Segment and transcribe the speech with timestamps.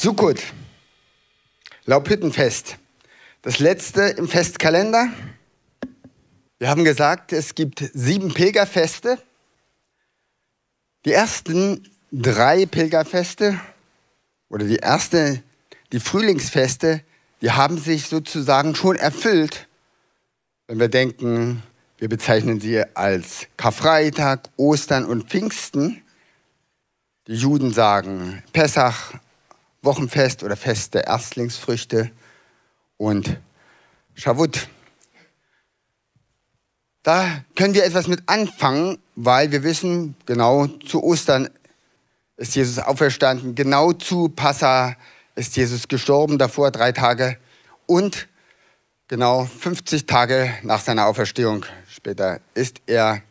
[0.00, 0.40] Sukkot,
[1.84, 2.76] Laubhüttenfest,
[3.42, 5.08] das letzte im Festkalender.
[6.60, 9.18] Wir haben gesagt, es gibt sieben Pilgerfeste.
[11.04, 13.58] Die ersten drei Pilgerfeste
[14.48, 15.42] oder die erste,
[15.90, 17.02] die Frühlingsfeste,
[17.40, 19.66] die haben sich sozusagen schon erfüllt.
[20.68, 21.64] Wenn wir denken,
[21.96, 26.04] wir bezeichnen sie als Karfreitag, Ostern und Pfingsten.
[27.26, 29.14] Die Juden sagen Pessach,
[29.82, 32.10] Wochenfest oder Fest der Erstlingsfrüchte
[32.96, 33.38] und
[34.14, 34.68] Shavuot.
[37.02, 41.48] Da können wir etwas mit anfangen, weil wir wissen, genau zu Ostern
[42.36, 44.96] ist Jesus auferstanden, genau zu Passa
[45.34, 47.38] ist Jesus gestorben, davor drei Tage
[47.86, 48.28] und
[49.06, 53.22] genau 50 Tage nach seiner Auferstehung später ist er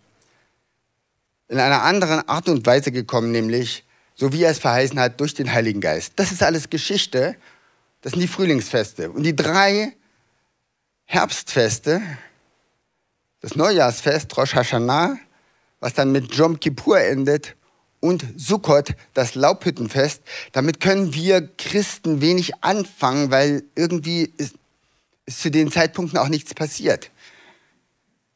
[1.50, 3.86] in einer anderen Art und Weise gekommen, nämlich
[4.18, 6.14] so wie er es verheißen hat, durch den Heiligen Geist.
[6.16, 7.36] Das ist alles Geschichte.
[8.02, 9.12] Das sind die Frühlingsfeste.
[9.12, 9.94] Und die drei
[11.06, 12.02] Herbstfeste,
[13.42, 15.18] das Neujahrsfest, Rosh Hashanah,
[15.80, 17.56] was dann mit Jom Kippur endet,
[18.00, 20.22] und Sukkot, das Laubhüttenfest,
[20.52, 24.56] damit können wir Christen wenig anfangen, weil irgendwie ist,
[25.26, 27.12] ist zu den Zeitpunkten auch nichts passiert.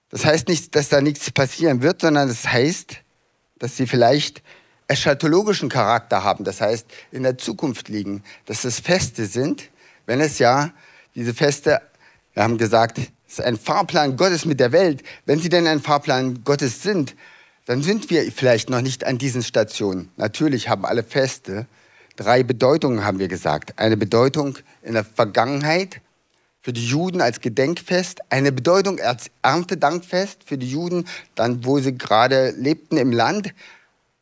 [0.09, 2.97] Das heißt nicht, dass da nichts passieren wird, sondern das heißt,
[3.59, 4.41] dass sie vielleicht
[4.91, 9.69] eschatologischen Charakter haben, das heißt in der Zukunft liegen, dass es Feste sind,
[10.05, 10.71] wenn es ja
[11.15, 11.81] diese Feste,
[12.33, 15.03] wir haben gesagt, es ist ein Fahrplan Gottes mit der Welt.
[15.25, 17.15] Wenn sie denn ein Fahrplan Gottes sind,
[17.65, 20.11] dann sind wir vielleicht noch nicht an diesen Stationen.
[20.17, 21.67] Natürlich haben alle Feste
[22.17, 23.79] drei Bedeutungen, haben wir gesagt.
[23.79, 26.01] Eine Bedeutung in der Vergangenheit
[26.61, 31.97] für die Juden als Gedenkfest, eine Bedeutung als Erntedankfest für die Juden, dann wo sie
[31.97, 33.53] gerade lebten im Land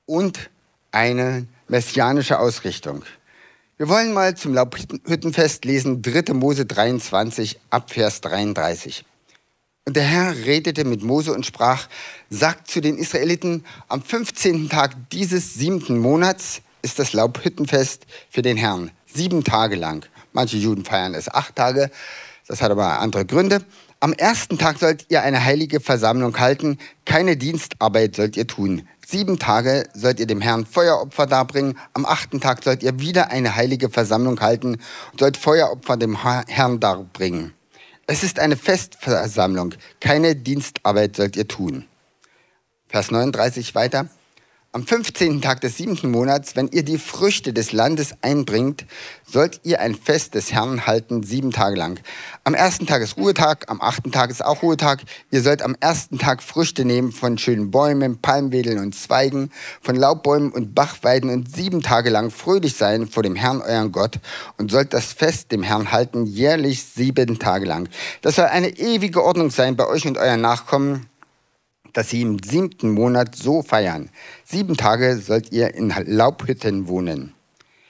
[0.05, 0.49] und
[0.91, 3.03] eine messianische Ausrichtung.
[3.77, 6.33] Wir wollen mal zum Laubhüttenfest lesen 3.
[6.33, 9.05] Mose 23 ab Vers 33.
[9.85, 11.87] Und der Herr redete mit Mose und sprach,
[12.29, 14.69] sagt zu den Israeliten, am 15.
[14.69, 18.91] Tag dieses siebten Monats ist das Laubhüttenfest für den Herrn.
[19.11, 20.05] Sieben Tage lang.
[20.33, 21.89] Manche Juden feiern es acht Tage.
[22.47, 23.63] Das hat aber andere Gründe.
[23.99, 26.77] Am ersten Tag sollt ihr eine heilige Versammlung halten.
[27.05, 28.87] Keine Dienstarbeit sollt ihr tun.
[29.11, 31.79] Sieben Tage sollt ihr dem Herrn Feueropfer darbringen.
[31.95, 34.77] Am achten Tag sollt ihr wieder eine heilige Versammlung halten
[35.11, 37.55] und sollt Feueropfer dem Herrn darbringen.
[38.05, 39.73] Es ist eine Festversammlung.
[39.99, 41.85] Keine Dienstarbeit sollt ihr tun.
[42.85, 44.09] Vers 39 weiter.
[44.71, 45.41] Am 15.
[45.41, 48.85] Tag des siebten Monats, wenn ihr die Früchte des Landes einbringt,
[49.25, 51.99] sollt ihr ein Fest des Herrn halten, sieben Tage lang.
[52.43, 55.01] Am ersten Tag ist Ruhetag, am achten Tag ist auch Ruhetag.
[55.31, 59.49] Ihr sollt am ersten Tag Früchte nehmen von schönen Bäumen, Palmwedeln und Zweigen,
[59.81, 64.19] von Laubbäumen und Bachweiden und sieben Tage lang fröhlich sein vor dem Herrn, euren Gott,
[64.59, 67.89] und sollt das Fest dem Herrn halten, jährlich sieben Tage lang.
[68.21, 71.07] Das soll eine ewige Ordnung sein bei euch und euren Nachkommen
[71.99, 74.09] dass sie im siebten Monat so feiern.
[74.45, 77.33] Sieben Tage sollt ihr in Laubhütten wohnen.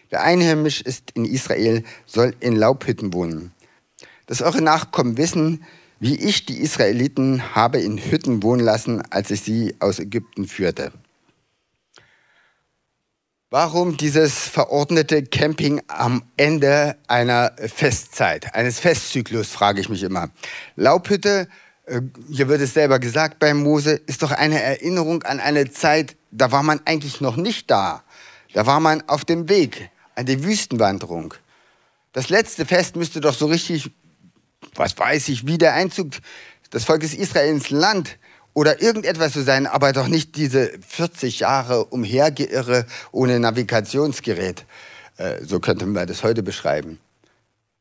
[0.10, 3.52] Wer einheimisch ist in Israel, soll in Laubhütten wohnen.
[4.26, 5.64] Dass eure Nachkommen wissen,
[6.00, 10.92] wie ich die Israeliten habe in Hütten wohnen lassen, als ich sie aus Ägypten führte.
[13.52, 20.32] Warum dieses verordnete Camping am Ende einer Festzeit, eines Festzyklus, frage ich mich immer.
[20.76, 21.48] Laubhütte
[22.30, 26.52] hier wird es selber gesagt bei Mose, ist doch eine Erinnerung an eine Zeit, da
[26.52, 28.04] war man eigentlich noch nicht da.
[28.54, 31.34] Da war man auf dem Weg, an die Wüstenwanderung.
[32.14, 33.92] Das letzte Fest müsste doch so richtig,
[34.76, 36.12] was weiß ich, wie der Einzug
[36.74, 38.18] des Volkes Israel ins Land
[38.54, 44.66] oder irgendetwas so sein, aber doch nicht diese 40 Jahre Umhergeirre ohne Navigationsgerät.
[45.18, 47.00] Äh, so könnte man das heute beschreiben.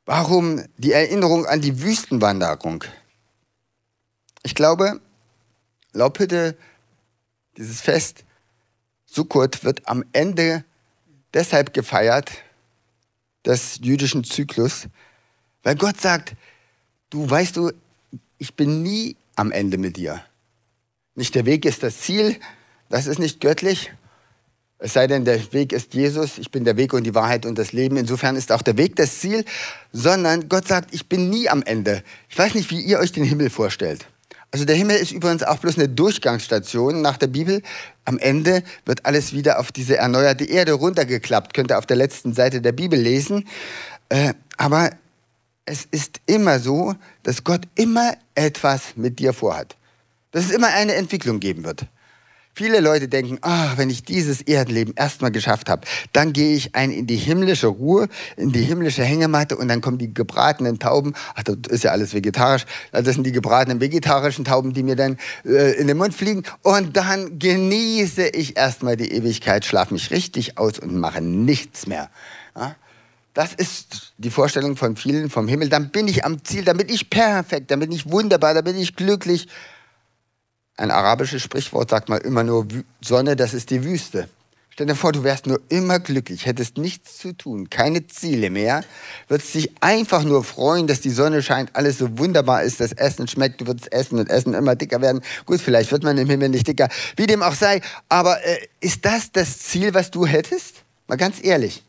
[0.05, 2.85] Warum die Erinnerung an die Wüstenwanderung?
[4.43, 5.01] Ich glaube,
[5.93, 6.57] Laubhütte,
[7.57, 8.25] dieses Fest,
[9.07, 10.65] Sukkot, wird am Ende
[11.35, 12.31] deshalb gefeiert,
[13.45, 14.89] des jüdischen Zyklus,
[15.63, 16.35] weil Gott sagt,
[17.11, 17.73] du weißt du,
[18.37, 20.23] ich bin nie am Ende mit dir.
[21.15, 22.39] Nicht der Weg ist das Ziel,
[22.89, 23.93] das ist nicht göttlich.
[24.79, 27.59] Es sei denn, der Weg ist Jesus, ich bin der Weg und die Wahrheit und
[27.59, 27.97] das Leben.
[27.97, 29.45] Insofern ist auch der Weg das Ziel,
[29.93, 32.05] sondern Gott sagt, ich bin nie am Ende.
[32.29, 34.07] Ich weiß nicht, wie ihr euch den Himmel vorstellt.
[34.51, 37.63] Also der Himmel ist übrigens auch bloß eine Durchgangsstation nach der Bibel.
[38.07, 41.53] Am Ende wird alles wieder auf diese erneuerte Erde runtergeklappt.
[41.53, 43.47] Könnt ihr auf der letzten Seite der Bibel lesen.
[44.09, 44.91] Äh, aber
[45.67, 49.77] es ist immer so, dass Gott immer etwas mit dir vorhat.
[50.31, 51.85] Dass es immer eine Entwicklung geben wird.
[52.59, 56.91] Viele Leute denken, ah, wenn ich dieses Erdenleben erstmal geschafft habe, dann gehe ich ein
[56.91, 61.15] in die himmlische Ruhe, in die himmlische Hängematte und dann kommen die gebratenen Tauben.
[61.37, 62.67] Ach, das ist ja alles vegetarisch.
[62.91, 66.43] Das sind die gebratenen vegetarischen Tauben, die mir dann äh, in den Mund fliegen.
[66.63, 72.11] Und dann genieße ich erstmal die Ewigkeit, schlafe mich richtig aus und mache nichts mehr.
[72.57, 72.75] Ja?
[73.35, 75.69] Das ist die Vorstellung von vielen vom Himmel.
[75.69, 78.77] Dann bin ich am Ziel, dann bin ich perfekt, dann bin ich wunderbar, dann bin
[78.77, 79.47] ich glücklich.
[80.79, 82.67] Ein arabisches Sprichwort sagt mal immer nur
[83.01, 84.29] Sonne, das ist die Wüste.
[84.71, 88.85] Stell dir vor, du wärst nur immer glücklich, hättest nichts zu tun, keine Ziele mehr,
[89.27, 93.27] würdest dich einfach nur freuen, dass die Sonne scheint, alles so wunderbar ist, das Essen
[93.27, 95.21] schmeckt, du würdest essen und essen immer dicker werden.
[95.47, 97.81] Gut, vielleicht wird man im Himmel nicht dicker, wie dem auch sei.
[98.09, 100.85] Aber äh, ist das das Ziel, was du hättest?
[101.09, 101.83] Mal ganz ehrlich.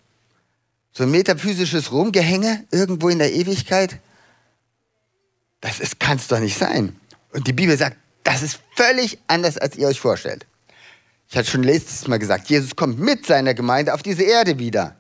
[0.94, 4.00] So ein metaphysisches Rumgehänge irgendwo in der Ewigkeit?
[5.62, 6.96] Das kann es doch nicht sein.
[7.32, 7.98] Und die Bibel sagt,
[8.32, 10.46] das ist völlig anders, als ihr euch vorstellt.
[11.30, 14.96] Ich hatte schon letztes Mal gesagt, Jesus kommt mit seiner Gemeinde auf diese Erde wieder.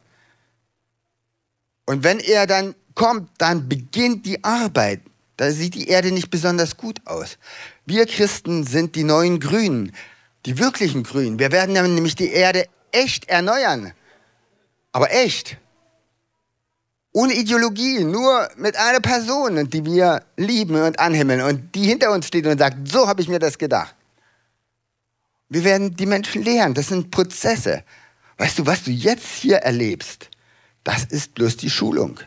[1.85, 5.01] Und wenn er dann kommt, dann beginnt die Arbeit.
[5.37, 7.37] Da sieht die Erde nicht besonders gut aus.
[7.85, 9.93] Wir Christen sind die neuen Grünen,
[10.45, 11.39] die wirklichen Grünen.
[11.39, 13.93] Wir werden nämlich die Erde echt erneuern.
[14.91, 15.57] Aber echt
[17.11, 22.27] ohne Ideologie, nur mit einer Person, die wir lieben und anhimmeln und die hinter uns
[22.27, 23.95] steht und sagt, so habe ich mir das gedacht.
[25.49, 27.83] Wir werden die Menschen lehren, das sind Prozesse.
[28.37, 30.29] Weißt du, was du jetzt hier erlebst,
[30.83, 32.19] das ist bloß die Schulung.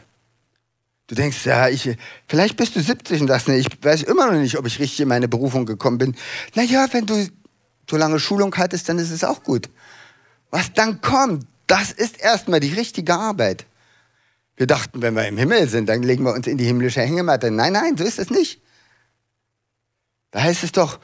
[1.07, 1.97] Du denkst, ja, ich,
[2.27, 5.01] vielleicht bist du 70 und sagst, nee, ich weiß immer noch nicht, ob ich richtig
[5.01, 6.17] in meine Berufung gekommen bin.
[6.55, 7.29] Naja, wenn du
[7.89, 9.69] so lange Schulung hattest, dann ist es auch gut.
[10.51, 13.67] Was dann kommt, das ist erstmal die richtige Arbeit.
[14.63, 17.51] Wir dachten, wenn wir im Himmel sind, dann legen wir uns in die himmlische Hängematte.
[17.51, 18.61] Nein, nein, so ist es nicht.
[20.31, 21.01] Da heißt es doch,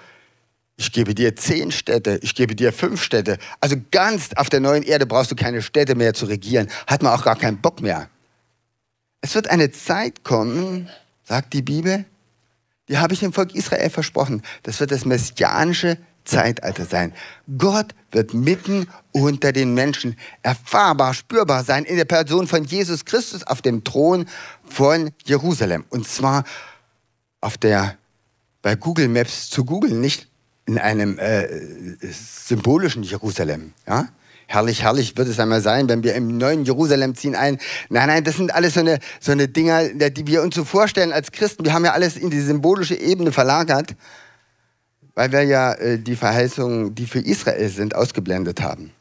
[0.77, 3.37] ich gebe dir zehn Städte, ich gebe dir fünf Städte.
[3.61, 6.69] Also ganz auf der neuen Erde brauchst du keine Städte mehr zu regieren.
[6.87, 8.09] Hat man auch gar keinen Bock mehr.
[9.23, 10.89] Es wird eine Zeit kommen,
[11.25, 12.05] sagt die Bibel,
[12.89, 14.43] die habe ich dem Volk Israel versprochen.
[14.63, 17.13] Das wird das messianische Zeitalter sein.
[17.57, 23.43] Gott wird mitten unter den Menschen erfahrbar, spürbar sein in der Person von Jesus Christus
[23.45, 24.27] auf dem Thron
[24.65, 25.85] von Jerusalem.
[25.89, 26.45] Und zwar
[27.41, 27.97] auf der,
[28.63, 30.29] bei Google Maps zu googeln, nicht
[30.67, 31.49] in einem äh,
[32.03, 33.73] symbolischen Jerusalem.
[33.87, 34.09] Ja?
[34.47, 37.59] Herrlich, herrlich wird es einmal sein, wenn wir im neuen Jerusalem ziehen ein.
[37.89, 41.13] Nein, nein, das sind alles so eine, so eine Dinger, die wir uns so vorstellen
[41.13, 41.65] als Christen.
[41.65, 43.95] Wir haben ja alles in die symbolische Ebene verlagert
[45.19, 48.93] weil wir ja äh, die Verheißungen, die für Israel sind, ausgeblendet haben.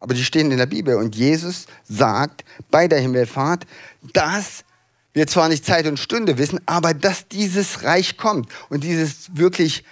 [0.00, 3.64] Aber die stehen in der Bibel und Jesus sagt bei der Himmelfahrt,
[4.12, 4.64] dass
[5.14, 9.82] wir zwar nicht Zeit und Stunde wissen, aber dass dieses Reich kommt und dieses wirklich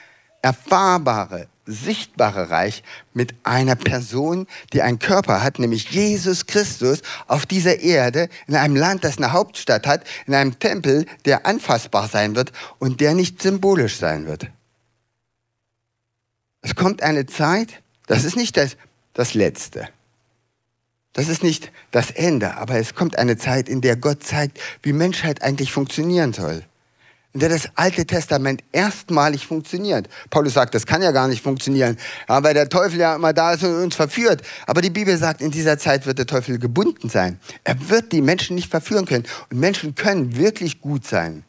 [0.43, 2.83] erfahrbare, sichtbare Reich
[3.15, 8.76] mit einer Person, die einen Körper hat, nämlich Jesus Christus, auf dieser Erde, in einem
[8.76, 13.41] Land, das eine Hauptstadt hat, in einem Tempel, der anfassbar sein wird und der nicht
[13.41, 14.50] symbolisch sein wird.
[16.62, 18.77] Es kommt eine Zeit, das ist nicht das,
[19.15, 19.89] das Letzte.
[21.12, 24.93] Das ist nicht das Ende, aber es kommt eine Zeit, in der Gott zeigt, wie
[24.93, 26.65] Menschheit eigentlich funktionieren soll.
[27.33, 30.09] In der das Alte Testament erstmalig funktioniert.
[30.31, 33.62] Paulus sagt, das kann ja gar nicht funktionieren, weil der Teufel ja immer da ist
[33.62, 34.43] und uns verführt.
[34.67, 37.38] Aber die Bibel sagt, in dieser Zeit wird der Teufel gebunden sein.
[37.62, 39.26] Er wird die Menschen nicht verführen können.
[39.49, 41.45] Und Menschen können wirklich gut sein.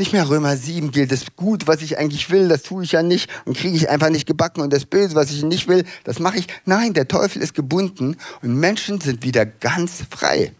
[0.00, 3.02] Nicht mehr Römer 7 gilt das Gut, was ich eigentlich will, das tue ich ja
[3.02, 6.18] nicht und kriege ich einfach nicht gebacken und das Böse, was ich nicht will, das
[6.18, 6.46] mache ich.
[6.64, 10.52] Nein, der Teufel ist gebunden und Menschen sind wieder ganz frei.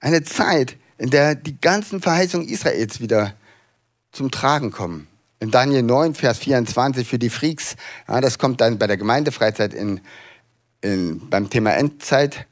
[0.00, 3.34] Eine Zeit, in der die ganzen Verheißungen Israels wieder
[4.10, 5.06] zum Tragen kommen.
[5.38, 7.76] In Daniel 9, Vers 24 für die Freaks,
[8.08, 10.00] ja, das kommt dann bei der Gemeindefreizeit in,
[10.80, 12.44] in, beim Thema Endzeit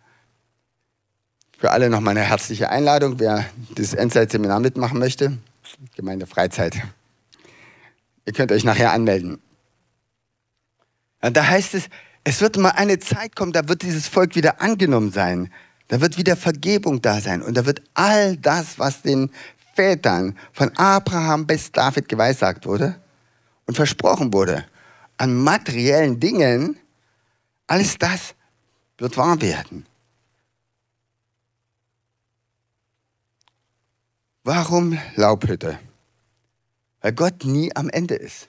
[1.59, 5.39] für alle nochmal eine herzliche Einladung, wer das Endzeitseminar mitmachen möchte.
[5.95, 6.77] Gemeinde Freizeit.
[8.25, 9.41] Ihr könnt euch nachher anmelden.
[11.21, 11.85] Da heißt es,
[12.25, 15.53] es wird mal eine Zeit kommen, da wird dieses Volk wieder angenommen sein.
[15.89, 17.43] Da wird wieder Vergebung da sein.
[17.43, 19.31] Und da wird all das, was den
[19.75, 22.97] Vätern von Abraham bis David geweissagt wurde
[23.67, 24.65] und versprochen wurde,
[25.19, 26.79] an materiellen Dingen,
[27.67, 28.35] alles das
[28.99, 29.87] wird wahr werden.
[34.47, 35.77] Warum Laubhütte?
[37.01, 38.47] Weil Gott nie am Ende ist.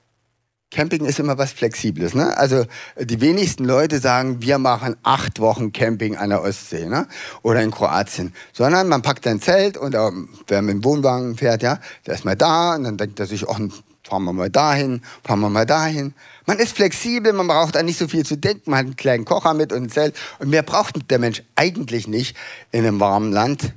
[0.70, 2.14] Camping ist immer was Flexibles.
[2.14, 2.38] Ne?
[2.38, 2.66] Also
[3.00, 7.08] die wenigsten Leute sagen, wir machen acht Wochen Camping an der Ostsee ne?
[7.42, 8.32] oder in Kroatien.
[8.54, 12.26] Sondern man packt ein Zelt und ähm, wer mit dem Wohnwagen fährt, ja, der ist
[12.26, 13.58] mal da und dann denkt er sich, oh,
[14.04, 16.14] fahren wir mal dahin, fahren wir mal dahin.
[16.46, 19.26] Man ist flexibel, man braucht da nicht so viel zu denken, man hat einen kleinen
[19.26, 20.16] Kocher mit und ein Zelt.
[20.38, 22.38] Und mehr braucht der Mensch eigentlich nicht
[22.72, 23.74] in einem warmen Land,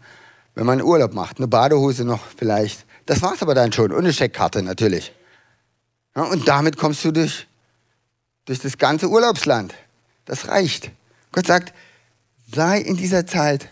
[0.54, 1.38] wenn man Urlaub macht.
[1.38, 2.84] Eine Badehose noch vielleicht.
[3.06, 3.92] Das war's aber dann schon.
[3.92, 5.12] Eine Scheckkarte natürlich.
[6.14, 7.46] Ja, und damit kommst du durch,
[8.44, 9.74] durch das ganze Urlaubsland.
[10.24, 10.90] Das reicht.
[11.32, 11.72] Gott sagt,
[12.52, 13.70] sei in dieser Zeit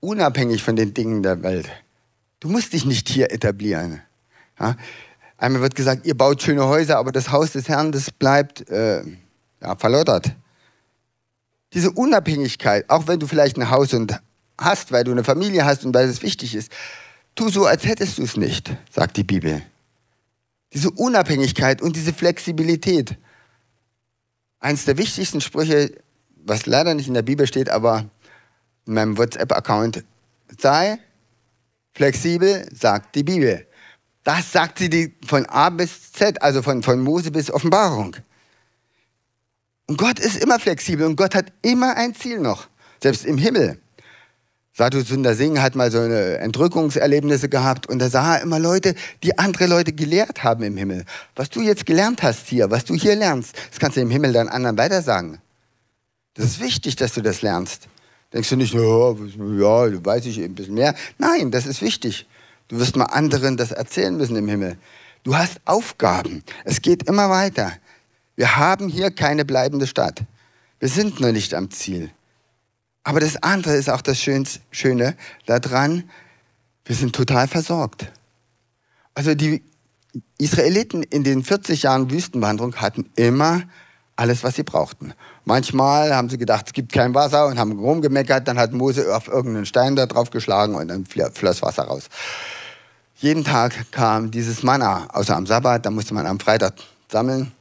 [0.00, 1.68] unabhängig von den Dingen der Welt.
[2.40, 4.02] Du musst dich nicht hier etablieren.
[4.58, 4.76] Ja?
[5.38, 9.02] Einmal wird gesagt, ihr baut schöne Häuser, aber das Haus des Herrn, das bleibt äh,
[9.60, 10.32] ja, verlottert.
[11.72, 14.20] Diese Unabhängigkeit, auch wenn du vielleicht ein Haus und
[14.64, 16.72] hast, weil du eine Familie hast und weil es wichtig ist,
[17.34, 19.62] tu so, als hättest du es nicht, sagt die Bibel.
[20.72, 23.16] Diese Unabhängigkeit und diese Flexibilität.
[24.60, 25.92] Eins der wichtigsten Sprüche,
[26.36, 28.10] was leider nicht in der Bibel steht, aber
[28.86, 30.04] in meinem WhatsApp-Account,
[30.58, 30.98] sei
[31.94, 33.66] flexibel, sagt die Bibel.
[34.24, 38.16] Das sagt sie die von A bis Z, also von, von Mose bis Offenbarung.
[39.86, 42.68] Und Gott ist immer flexibel und Gott hat immer ein Ziel noch,
[43.02, 43.81] selbst im Himmel.
[44.74, 48.94] Sadhu Sundar Singh hat mal so eine Entrückungserlebnisse gehabt und da sah er immer Leute,
[49.22, 51.04] die andere Leute gelehrt haben im Himmel.
[51.36, 54.32] Was du jetzt gelernt hast hier, was du hier lernst, das kannst du im Himmel
[54.32, 55.38] dann anderen weitersagen.
[56.34, 57.88] Das ist wichtig, dass du das lernst.
[58.32, 60.94] Denkst du nicht, ja, ja weiß ich ein bisschen mehr.
[61.18, 62.26] Nein, das ist wichtig.
[62.68, 64.78] Du wirst mal anderen das erzählen müssen im Himmel.
[65.22, 66.42] Du hast Aufgaben.
[66.64, 67.72] Es geht immer weiter.
[68.36, 70.22] Wir haben hier keine bleibende Stadt.
[70.80, 72.10] Wir sind noch nicht am Ziel.
[73.04, 75.16] Aber das andere ist auch das Schöne
[75.46, 76.04] daran,
[76.84, 78.10] wir sind total versorgt.
[79.14, 79.62] Also die
[80.38, 83.62] Israeliten in den 40 Jahren Wüstenwanderung hatten immer
[84.16, 85.14] alles, was sie brauchten.
[85.44, 89.26] Manchmal haben sie gedacht, es gibt kein Wasser und haben rumgemeckert, dann hat Mose auf
[89.26, 92.08] irgendeinen Stein da drauf geschlagen und dann floss Wasser raus.
[93.16, 96.74] Jeden Tag kam dieses Manna, außer am Sabbat, da musste man am Freitag
[97.08, 97.52] sammeln.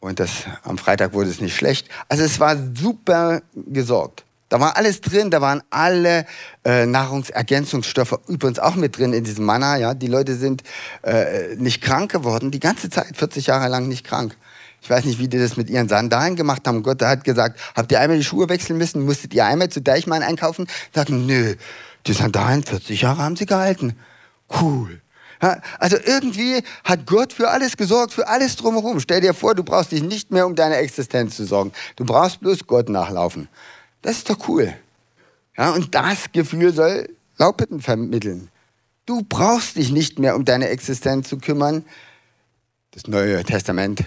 [0.00, 0.30] Und das,
[0.64, 1.88] am Freitag wurde es nicht schlecht.
[2.08, 4.23] Also es war super gesorgt.
[4.54, 6.26] Da war alles drin, da waren alle
[6.64, 9.78] äh, Nahrungsergänzungsstoffe übrigens auch mit drin in diesem Manna.
[9.78, 9.94] Ja?
[9.94, 10.62] Die Leute sind
[11.02, 14.36] äh, nicht krank geworden, die ganze Zeit, 40 Jahre lang nicht krank.
[14.80, 16.84] Ich weiß nicht, wie die das mit ihren Sandalen gemacht haben.
[16.84, 19.04] Gott hat gesagt, habt ihr einmal die Schuhe wechseln müssen?
[19.04, 20.68] Musstet ihr einmal zu Deichmann einkaufen?
[20.94, 21.56] Sagten, nö,
[22.06, 23.96] die Sandalen, 40 Jahre haben sie gehalten.
[24.60, 25.00] Cool.
[25.80, 29.00] Also irgendwie hat Gott für alles gesorgt, für alles drumherum.
[29.00, 31.72] Stell dir vor, du brauchst dich nicht mehr um deine Existenz zu sorgen.
[31.96, 33.48] Du brauchst bloß Gott nachlaufen.
[34.04, 34.76] Das ist doch cool.
[35.56, 37.08] Ja, und das Gefühl soll
[37.38, 38.50] Laubhütten vermitteln.
[39.06, 41.86] Du brauchst dich nicht mehr um deine Existenz zu kümmern.
[42.90, 44.04] Das Neue Testament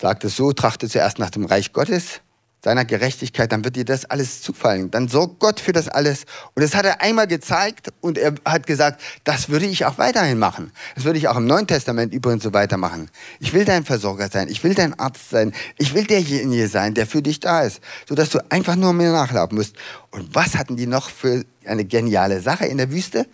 [0.00, 2.20] sagt es so, trachte zuerst nach dem Reich Gottes,
[2.66, 4.90] seiner Gerechtigkeit, dann wird dir das alles zufallen.
[4.90, 6.24] Dann sorgt Gott für das alles.
[6.56, 10.40] Und das hat er einmal gezeigt und er hat gesagt, das würde ich auch weiterhin
[10.40, 10.72] machen.
[10.96, 13.08] Das würde ich auch im Neuen Testament übrigens so weitermachen.
[13.38, 17.06] Ich will dein Versorger sein, ich will dein Arzt sein, ich will derjenige sein, der
[17.06, 19.76] für dich da ist, sodass du einfach nur mir nachlaufen musst.
[20.10, 23.28] Und was hatten die noch für eine geniale Sache in der Wüste?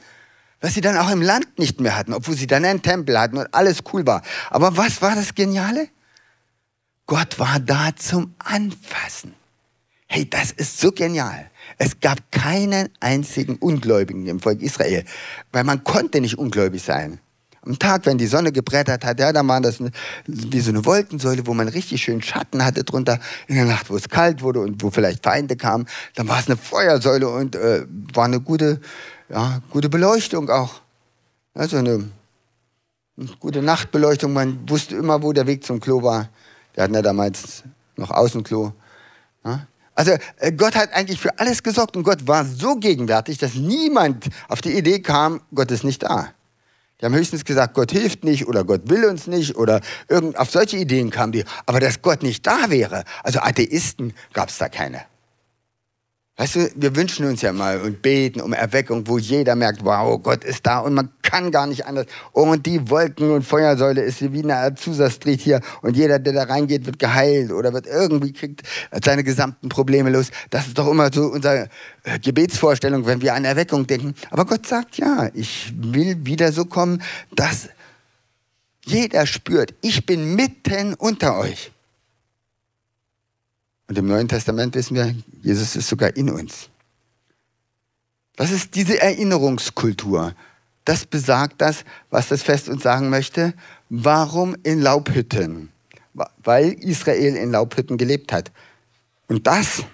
[0.61, 3.39] Was sie dann auch im Land nicht mehr hatten, obwohl sie dann einen Tempel hatten
[3.39, 4.21] und alles cool war.
[4.51, 5.89] Aber was war das Geniale?
[7.07, 9.35] Gott war da zum Anfassen.
[10.07, 11.51] Hey, das ist so genial.
[11.79, 15.05] Es gab keinen einzigen Ungläubigen im Volk Israel,
[15.53, 17.19] weil man konnte nicht ungläubig sein.
[17.65, 19.79] Am Tag, wenn die Sonne gebrettert hat, ja, dann war das
[20.27, 23.21] wie so eine Wolkensäule, wo man richtig schön Schatten hatte drunter.
[23.47, 26.47] In der Nacht, wo es kalt wurde und wo vielleicht Feinde kamen, dann war es
[26.47, 28.81] eine Feuersäule und äh, war eine gute,
[29.29, 30.81] ja, gute Beleuchtung auch.
[31.55, 32.11] Also eine,
[33.17, 34.33] eine gute Nachtbeleuchtung.
[34.33, 36.29] Man wusste immer, wo der Weg zum Klo war.
[36.75, 37.65] Wir hatten ja damals
[37.97, 38.73] noch Außenklo.
[39.45, 39.67] Ja?
[39.95, 44.29] Also äh, Gott hat eigentlich für alles gesorgt und Gott war so gegenwärtig, dass niemand
[44.49, 46.33] auf die Idee kam, Gott ist nicht da.
[47.01, 50.51] Die haben höchstens gesagt, Gott hilft nicht oder Gott will uns nicht oder irgend, auf
[50.51, 51.45] solche Ideen kamen die.
[51.67, 55.03] Aber dass Gott nicht da wäre, also Atheisten gab es da keine.
[56.43, 60.21] Weißt du, wir wünschen uns ja mal und beten um Erweckung, wo jeder merkt, wow,
[60.21, 62.07] Gott ist da und man kann gar nicht anders.
[62.33, 66.33] Oh, und die Wolken- und Feuersäule ist wie eine Azusa Street hier und jeder, der
[66.33, 68.63] da reingeht, wird geheilt oder wird irgendwie kriegt
[69.05, 70.33] seine gesamten Probleme los.
[70.51, 71.69] Das ist doch immer so unsere
[72.03, 74.17] äh, Gebetsvorstellung, wenn wir an Erweckung denken.
[74.31, 77.05] Aber Gott sagt, ja, ich will wieder so kommen,
[77.37, 77.69] dass
[78.85, 81.71] jeder spürt, ich bin mitten unter euch.
[83.89, 86.71] Und im Neuen Testament wissen wir, Jesus ist sogar in uns.
[88.37, 90.35] Das ist diese Erinnerungskultur.
[90.85, 93.55] Das besagt das, was das Fest uns sagen möchte.
[93.89, 95.71] Warum in Laubhütten?
[96.43, 98.51] Weil Israel in Laubhütten gelebt hat.
[99.29, 99.85] Und das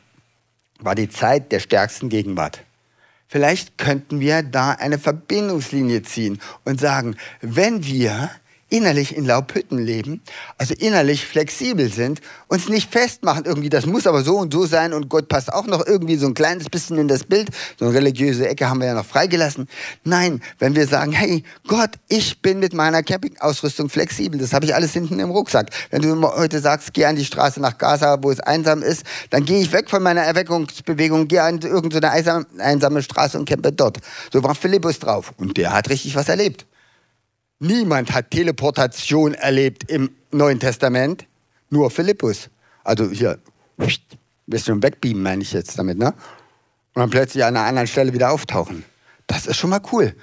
[0.80, 2.64] war die Zeit der stärksten Gegenwart.
[3.26, 8.30] Vielleicht könnten wir da eine Verbindungslinie ziehen und sagen, wenn wir
[8.70, 10.20] innerlich in Laubhütten leben,
[10.58, 14.92] also innerlich flexibel sind, uns nicht festmachen irgendwie, das muss aber so und so sein
[14.92, 17.94] und Gott passt auch noch irgendwie so ein kleines bisschen in das Bild, so eine
[17.94, 19.68] religiöse Ecke haben wir ja noch freigelassen.
[20.04, 24.74] Nein, wenn wir sagen, hey Gott, ich bin mit meiner Campingausrüstung flexibel, das habe ich
[24.74, 25.70] alles hinten im Rucksack.
[25.90, 29.44] Wenn du heute sagst, geh an die Straße nach Gaza, wo es einsam ist, dann
[29.44, 33.98] gehe ich weg von meiner Erweckungsbewegung, gehe an irgendeine einsame Straße und campe dort.
[34.32, 36.66] So war Philippus drauf und der hat richtig was erlebt.
[37.60, 41.26] Niemand hat Teleportation erlebt im Neuen Testament,
[41.70, 42.50] nur Philippus.
[42.84, 43.38] Also hier,
[44.46, 46.14] bisschen wegbeamen, meine ich jetzt damit, ne?
[46.94, 48.84] Und dann plötzlich an einer anderen Stelle wieder auftauchen.
[49.26, 50.14] Das ist schon mal cool.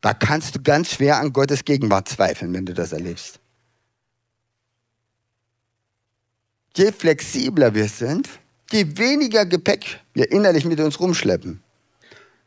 [0.00, 3.38] Da kannst du ganz schwer an Gottes Gegenwart zweifeln, wenn du das erlebst.
[6.76, 8.28] Je flexibler wir sind,
[8.70, 11.62] je weniger Gepäck wir innerlich mit uns rumschleppen,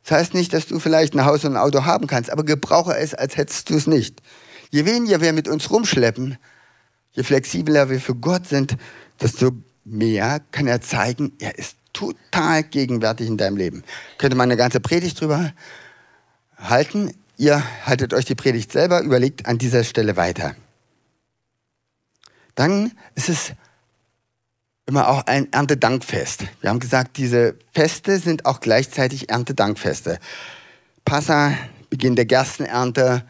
[0.03, 2.95] das heißt nicht, dass du vielleicht ein Haus und ein Auto haben kannst, aber gebrauche
[2.95, 4.21] es, als hättest du es nicht.
[4.69, 6.37] Je weniger wir mit uns rumschleppen,
[7.13, 8.77] je flexibler wir für Gott sind,
[9.21, 9.51] desto
[9.85, 13.83] mehr kann er zeigen, er ist total gegenwärtig in deinem Leben.
[14.17, 15.53] Könnte man eine ganze Predigt drüber
[16.57, 17.13] halten.
[17.37, 20.55] Ihr haltet euch die Predigt selber, überlegt an dieser Stelle weiter.
[22.55, 23.53] Dann ist es
[24.85, 26.45] immer auch ein Erntedankfest.
[26.61, 30.19] Wir haben gesagt, diese Feste sind auch gleichzeitig Erntedankfeste.
[31.05, 31.53] Passa,
[31.89, 33.23] Beginn der Gerstenernte,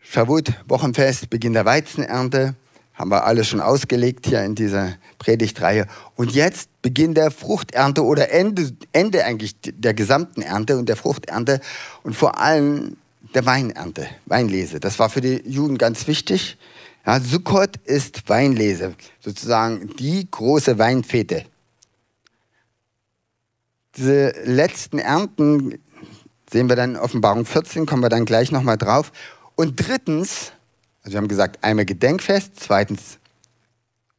[0.00, 2.54] Shavuot, Wochenfest, Beginn der Weizenernte,
[2.94, 5.86] haben wir alles schon ausgelegt hier in dieser Predigtreihe.
[6.14, 11.60] Und jetzt Beginn der Fruchternte oder Ende, Ende eigentlich der gesamten Ernte und der Fruchternte
[12.02, 12.96] und vor allem
[13.34, 14.80] der Weinernte, Weinlese.
[14.80, 16.56] Das war für die Juden ganz wichtig.
[17.06, 21.44] Ja, Sukkot ist Weinlese, sozusagen die große Weinfete.
[23.96, 25.78] Diese letzten Ernten
[26.50, 29.12] sehen wir dann in Offenbarung 14, kommen wir dann gleich nochmal drauf.
[29.54, 30.52] Und drittens,
[31.02, 33.18] also wir haben gesagt, einmal Gedenkfest, zweitens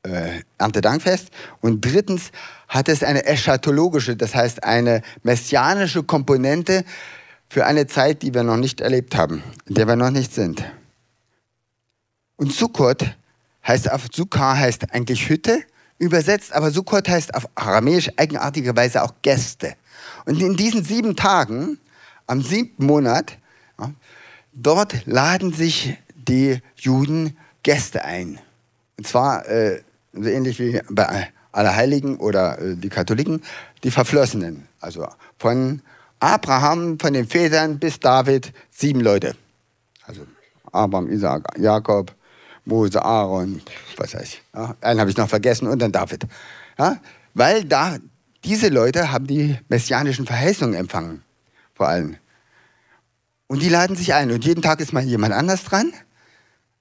[0.03, 2.31] äh, Erntedankfest und drittens
[2.69, 6.85] hat es eine eschatologische, das heißt eine messianische Komponente
[7.49, 10.63] für eine Zeit, die wir noch nicht erlebt haben, in der wir noch nicht sind.
[12.37, 13.15] Und Sukkot
[13.65, 15.63] heißt auf Sukkah heißt eigentlich Hütte
[15.99, 19.73] übersetzt, aber Sukkot heißt auf Aramäisch eigenartigerweise auch Gäste.
[20.25, 21.79] Und in diesen sieben Tagen,
[22.27, 23.37] am siebten Monat,
[23.79, 23.91] ja,
[24.53, 28.39] dort laden sich die Juden Gäste ein.
[28.97, 29.81] Und zwar äh,
[30.13, 33.41] so ähnlich wie bei Allerheiligen oder äh, die Katholiken,
[33.83, 34.67] die Verflossenen.
[34.79, 35.07] Also
[35.39, 35.81] von
[36.19, 39.35] Abraham, von den Vätern bis David, sieben Leute.
[40.05, 40.21] Also
[40.71, 42.13] Abraham, Isaac, Jakob,
[42.67, 43.61] Mose, Aaron,
[43.95, 44.41] was weiß ich.
[44.53, 46.25] Ja, einen habe ich noch vergessen und dann David.
[46.77, 46.97] Ja,
[47.33, 47.97] weil da,
[48.43, 51.23] diese Leute haben die messianischen Verheißungen empfangen,
[51.73, 52.17] vor allem.
[53.47, 55.93] Und die laden sich ein und jeden Tag ist mal jemand anders dran.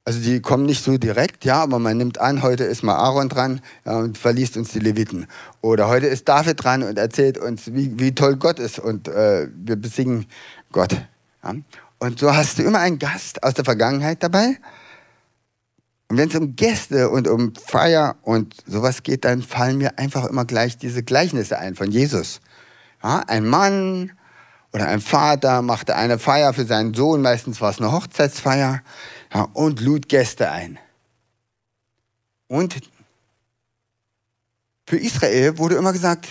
[0.05, 3.29] Also die kommen nicht so direkt, ja, aber man nimmt an, heute ist mal Aaron
[3.29, 5.27] dran ja, und verliest uns die Leviten.
[5.63, 9.49] Oder heute ist David dran und erzählt uns, wie, wie toll Gott ist und äh,
[9.53, 10.27] wir besingen
[10.71, 10.97] Gott.
[11.43, 11.55] Ja.
[11.99, 14.59] Und so hast du immer einen Gast aus der Vergangenheit dabei
[16.09, 20.25] und wenn es um Gäste und um Feier und sowas geht, dann fallen mir einfach
[20.27, 22.41] immer gleich diese Gleichnisse ein von Jesus.
[23.03, 24.13] Ja, ein Mann
[24.73, 28.83] oder ein Vater machte eine Feier für seinen Sohn, meistens war es eine Hochzeitsfeier,
[29.35, 30.79] ja, und lud Gäste ein.
[32.47, 32.77] Und
[34.87, 36.29] für Israel wurde immer gesagt,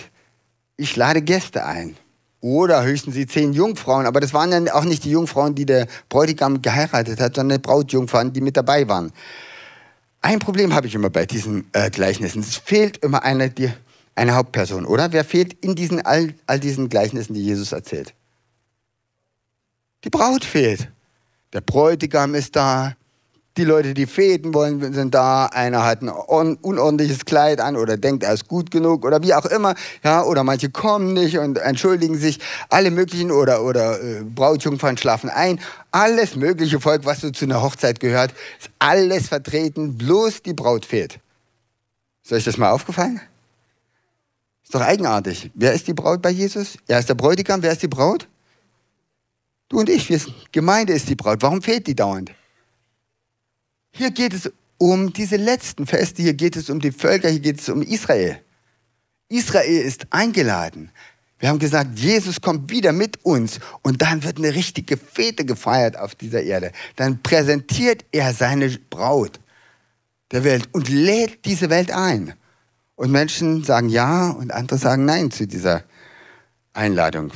[0.78, 1.96] ich lade Gäste ein.
[2.40, 4.06] Oder höchstens die zehn Jungfrauen.
[4.06, 7.62] Aber das waren ja auch nicht die Jungfrauen, die der Bräutigam geheiratet hat, sondern die
[7.62, 9.12] Brautjungfrauen, die mit dabei waren.
[10.26, 12.40] Ein Problem habe ich immer bei diesen äh, Gleichnissen.
[12.40, 13.72] Es fehlt immer eine, die,
[14.16, 15.12] eine Hauptperson, oder?
[15.12, 18.12] Wer fehlt in diesen, all, all diesen Gleichnissen, die Jesus erzählt?
[20.02, 20.90] Die Braut fehlt.
[21.52, 22.96] Der Bräutigam ist da,
[23.56, 25.46] die Leute, die feten wollen, sind da.
[25.46, 29.46] Einer hat ein unordentliches Kleid an oder denkt, er ist gut genug oder wie auch
[29.46, 29.74] immer.
[30.04, 32.38] Ja, oder manche kommen nicht und entschuldigen sich.
[32.68, 35.60] Alle möglichen oder, oder äh, Brautjungfern schlafen ein.
[35.90, 39.96] Alles mögliche Volk, was so zu einer Hochzeit gehört, ist alles vertreten.
[39.96, 41.18] Bloß die Braut fehlt.
[42.24, 43.20] Ist euch das mal aufgefallen?
[44.64, 45.50] Ist doch eigenartig.
[45.54, 46.76] Wer ist die Braut bei Jesus?
[46.88, 47.62] Er ist der Bräutigam.
[47.62, 48.28] Wer ist die Braut?
[49.68, 50.10] Du und ich.
[50.10, 51.40] Wir sind, Gemeinde ist die Braut.
[51.40, 52.32] Warum fehlt die dauernd?
[53.96, 57.60] Hier geht es um diese letzten Feste, hier geht es um die Völker, hier geht
[57.60, 58.38] es um Israel.
[59.30, 60.90] Israel ist eingeladen.
[61.38, 65.98] Wir haben gesagt, Jesus kommt wieder mit uns und dann wird eine richtige Fete gefeiert
[65.98, 66.72] auf dieser Erde.
[66.96, 69.40] Dann präsentiert er seine Braut
[70.30, 72.34] der Welt und lädt diese Welt ein.
[72.96, 75.84] Und Menschen sagen ja und andere sagen nein zu dieser
[76.74, 77.32] Einladung.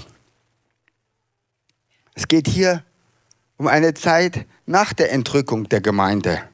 [2.14, 2.84] Es geht hier
[3.56, 6.49] um eine Zeit nach der Entrückung der Gemeinde.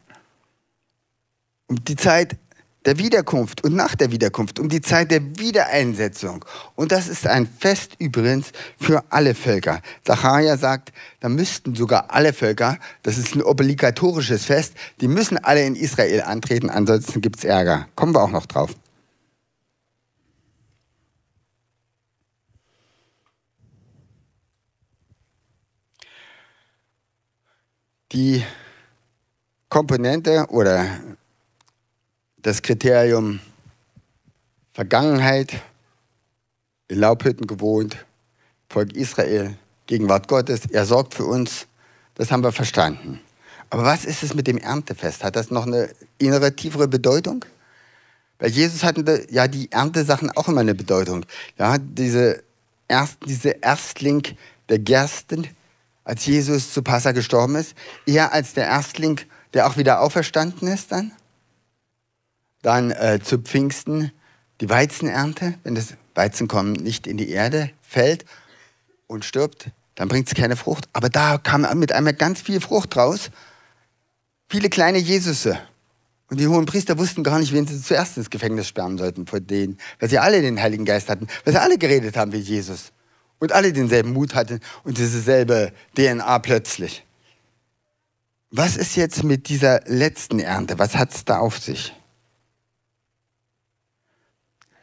[1.68, 2.37] Um die Zeit
[2.87, 6.44] der Wiederkunft und nach der Wiederkunft, um die Zeit der Wiedereinsetzung.
[6.76, 9.83] Und das ist ein Fest übrigens für alle Völker.
[10.05, 15.66] Zacharia sagt, da müssten sogar alle Völker, das ist ein obligatorisches Fest, die müssen alle
[15.66, 17.88] in Israel antreten, ansonsten gibt es Ärger.
[17.96, 18.70] Kommen wir auch noch drauf.
[28.12, 28.44] Die
[29.68, 30.87] Komponente oder
[32.47, 33.41] das Kriterium
[34.73, 35.61] Vergangenheit,
[36.87, 38.07] in Laubhütten gewohnt,
[38.69, 39.57] Volk Israel,
[39.89, 41.67] Gegenwart Gottes, er sorgt für uns,
[42.15, 43.21] das haben wir verstanden.
[43.69, 45.25] Aber was ist es mit dem Erntefest?
[45.25, 47.45] Hat das noch eine innere, tiefere Bedeutung?
[48.39, 51.27] Bei Jesus hatten ja die Erntesachen auch immer eine Bedeutung.
[51.59, 52.45] Ja, diese,
[52.87, 54.23] Erst, diese Erstling
[54.69, 55.49] der Gersten,
[56.05, 57.75] als Jesus zu Passa gestorben ist,
[58.07, 59.21] eher als der Erstling,
[59.53, 61.11] der auch wieder auferstanden ist dann.
[62.66, 64.11] Dann äh, zu Pfingsten
[64.61, 68.24] die Weizenernte, wenn das Weizenkorn nicht in die Erde fällt
[69.07, 70.88] und stirbt, dann bringt es keine Frucht.
[70.92, 73.31] Aber da kam mit einmal ganz viel Frucht raus.
[74.48, 75.61] Viele kleine Jesusse.
[76.29, 79.38] Und die hohen Priester wussten gar nicht, wen sie zuerst ins Gefängnis sperren sollten vor
[79.38, 82.90] denen, weil sie alle den Heiligen Geist hatten, weil sie alle geredet haben wie Jesus
[83.38, 87.07] und alle denselben Mut hatten und dieselbe DNA plötzlich.
[88.50, 90.81] Was ist jetzt mit dieser letzten Ernte?
[90.81, 91.94] Was hat es da auf sich?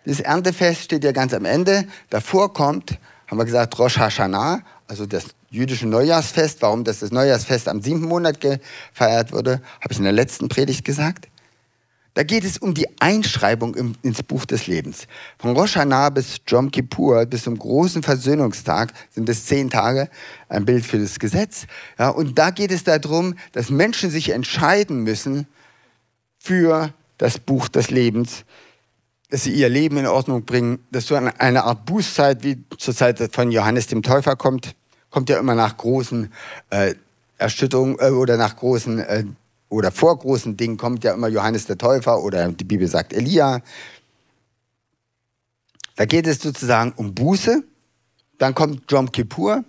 [0.06, 1.86] Das Erntefest steht ja ganz am Ende.
[2.10, 6.62] Davor kommt, haben wir gesagt, Rosh Hashanah, also das jüdische Neujahrsfest.
[6.62, 10.84] Warum das, das Neujahrsfest am siebten Monat gefeiert wurde, habe ich in der letzten Predigt
[10.84, 11.30] gesagt.
[12.16, 15.08] Da geht es um die Einschreibung im, ins Buch des Lebens.
[15.40, 20.10] Von Rosh Hashanah bis Jom Kippur, bis zum großen Versöhnungstag, sind es zehn Tage,
[20.48, 21.66] ein Bild für das Gesetz.
[21.98, 25.48] Ja, und da geht es darum, dass Menschen sich entscheiden müssen
[26.38, 28.46] für das Buch des Lebens,
[29.34, 33.18] dass sie ihr Leben in Ordnung bringen, dass so eine Art Bußzeit, wie zur Zeit
[33.34, 34.76] von Johannes dem Täufer kommt,
[35.10, 36.32] kommt ja immer nach großen
[36.70, 36.94] äh,
[37.40, 39.24] Erschütterungen äh, oder nach großen äh,
[39.70, 43.62] oder vor großen Dingen kommt ja immer Johannes der Täufer oder die Bibel sagt Elia.
[45.96, 47.64] Da geht es sozusagen um Buße.
[48.38, 49.64] Dann kommt Jom Kippur.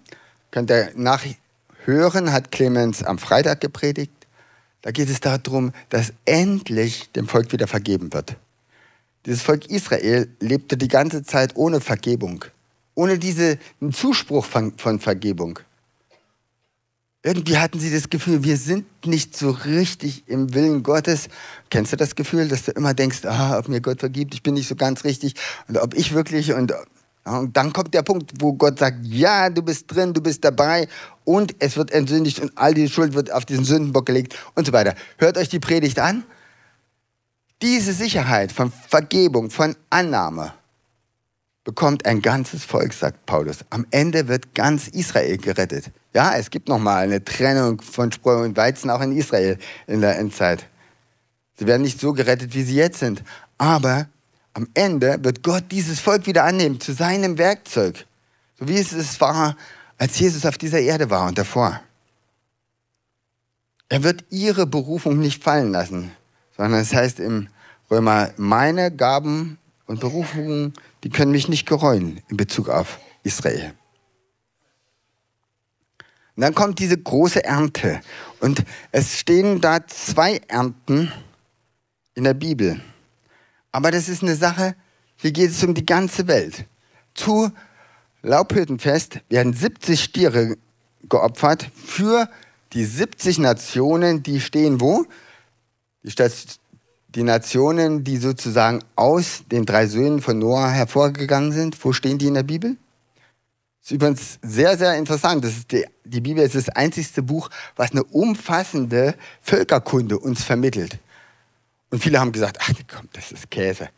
[0.50, 4.12] Könnt ihr nachhören, hat Clemens am Freitag gepredigt.
[4.82, 8.36] Da geht es darum, dass endlich dem Volk wieder vergeben wird.
[9.26, 12.44] Dieses Volk Israel lebte die ganze Zeit ohne Vergebung,
[12.94, 13.58] ohne diesen
[13.92, 15.58] Zuspruch von, von Vergebung.
[17.22, 21.28] Irgendwie hatten sie das Gefühl, wir sind nicht so richtig im Willen Gottes.
[21.70, 24.52] Kennst du das Gefühl, dass du immer denkst, ah, ob mir Gott vergibt, ich bin
[24.52, 25.34] nicht so ganz richtig
[25.66, 26.74] und ob ich wirklich und,
[27.24, 30.86] und dann kommt der Punkt, wo Gott sagt, ja, du bist drin, du bist dabei
[31.24, 34.74] und es wird entsündigt und all die Schuld wird auf diesen Sündenbock gelegt und so
[34.74, 34.94] weiter.
[35.16, 36.24] Hört euch die Predigt an
[37.62, 40.52] diese Sicherheit von Vergebung, von Annahme
[41.64, 43.64] bekommt ein ganzes Volk, sagt Paulus.
[43.70, 45.90] Am Ende wird ganz Israel gerettet.
[46.12, 50.18] Ja, es gibt nochmal eine Trennung von Spreu und Weizen auch in Israel in der
[50.18, 50.68] Endzeit.
[51.58, 53.22] Sie werden nicht so gerettet, wie sie jetzt sind.
[53.56, 54.08] Aber
[54.52, 58.06] am Ende wird Gott dieses Volk wieder annehmen zu seinem Werkzeug.
[58.58, 59.56] So wie es war,
[59.98, 61.80] als Jesus auf dieser Erde war und davor.
[63.88, 66.12] Er wird ihre Berufung nicht fallen lassen,
[66.56, 67.48] sondern es heißt im
[67.90, 73.74] Römer, meine Gaben und Berufungen, die können mich nicht gereuen in Bezug auf Israel.
[76.36, 78.00] Und dann kommt diese große Ernte.
[78.40, 81.12] Und es stehen da zwei Ernten
[82.14, 82.80] in der Bibel.
[83.70, 84.74] Aber das ist eine Sache,
[85.16, 86.64] hier geht es um die ganze Welt.
[87.14, 87.52] Zu
[88.22, 90.56] Laubhüttenfest werden 70 Stiere
[91.08, 92.28] geopfert für
[92.72, 95.04] die 70 Nationen, die stehen wo?
[96.04, 96.12] Die
[97.14, 102.26] die Nationen, die sozusagen aus den drei Söhnen von Noah hervorgegangen sind, wo stehen die
[102.26, 102.76] in der Bibel?
[103.80, 105.44] Das ist übrigens sehr, sehr interessant.
[105.44, 110.98] Das ist die, die Bibel ist das einzigste Buch, was eine umfassende Völkerkunde uns vermittelt.
[111.90, 113.88] Und viele haben gesagt, ach komm, das ist Käse.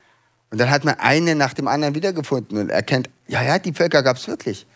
[0.51, 4.03] Und dann hat man einen nach dem anderen wiedergefunden und erkennt, ja, ja, die Völker
[4.03, 4.67] gab es wirklich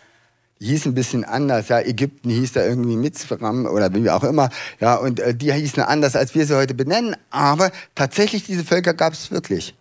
[0.66, 1.68] hieß ein bisschen anders.
[1.68, 4.50] Ja, Ägypten hieß da irgendwie Mitzram oder wie auch immer.
[4.78, 7.16] Ja, und äh, die hießen anders, als wir sie heute benennen.
[7.30, 9.74] Aber tatsächlich, diese Völker gab es wirklich.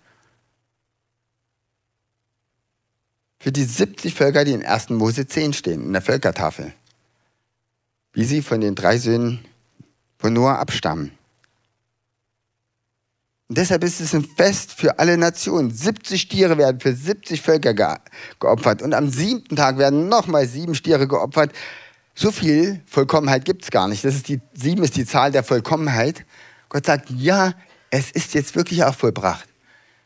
[3.39, 4.89] Für die 70 Völker, die in 1.
[4.91, 6.73] Mose 10 stehen, in der Völkertafel.
[8.13, 9.39] Wie sie von den drei Söhnen
[10.17, 11.11] von Noah abstammen.
[13.49, 15.71] Und deshalb ist es ein Fest für alle Nationen.
[15.71, 17.95] 70 Stiere werden für 70 Völker ge
[18.39, 18.83] geopfert.
[18.83, 21.51] Und am siebten Tag werden nochmal sieben Stiere geopfert.
[22.13, 24.05] So viel Vollkommenheit gibt es gar nicht.
[24.05, 26.25] Das ist die, sieben ist die Zahl der Vollkommenheit.
[26.69, 27.53] Gott sagt, ja,
[27.89, 29.49] es ist jetzt wirklich auch vollbracht.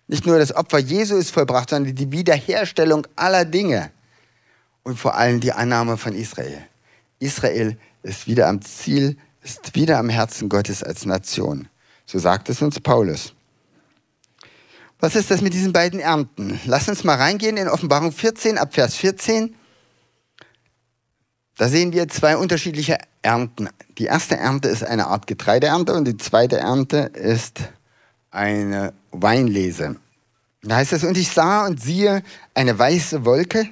[0.08, 3.91] Nicht nur das Opfer Jesu ist vollbracht, sondern die Wiederherstellung aller Dinge.
[4.84, 6.60] Und vor allem die Annahme von Israel.
[7.19, 11.67] Israel ist wieder am Ziel, ist wieder am Herzen Gottes als Nation.
[12.05, 13.33] So sagt es uns Paulus.
[14.99, 16.59] Was ist das mit diesen beiden Ernten?
[16.65, 19.53] Lass uns mal reingehen in Offenbarung 14 ab Vers 14.
[21.57, 23.69] Da sehen wir zwei unterschiedliche Ernten.
[23.97, 27.59] Die erste Ernte ist eine Art Getreideernte und die zweite Ernte ist
[28.31, 29.97] eine Weinlese.
[30.63, 33.67] Da heißt es, und ich sah und siehe eine weiße Wolke.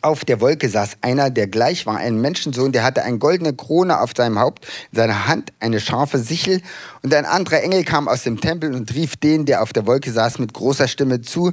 [0.00, 4.00] Auf der Wolke saß einer, der gleich war, ein Menschensohn, der hatte eine goldene Krone
[4.00, 6.62] auf seinem Haupt, in seiner Hand eine scharfe Sichel.
[7.02, 10.10] Und ein anderer Engel kam aus dem Tempel und rief den, der auf der Wolke
[10.10, 11.52] saß, mit großer Stimme zu,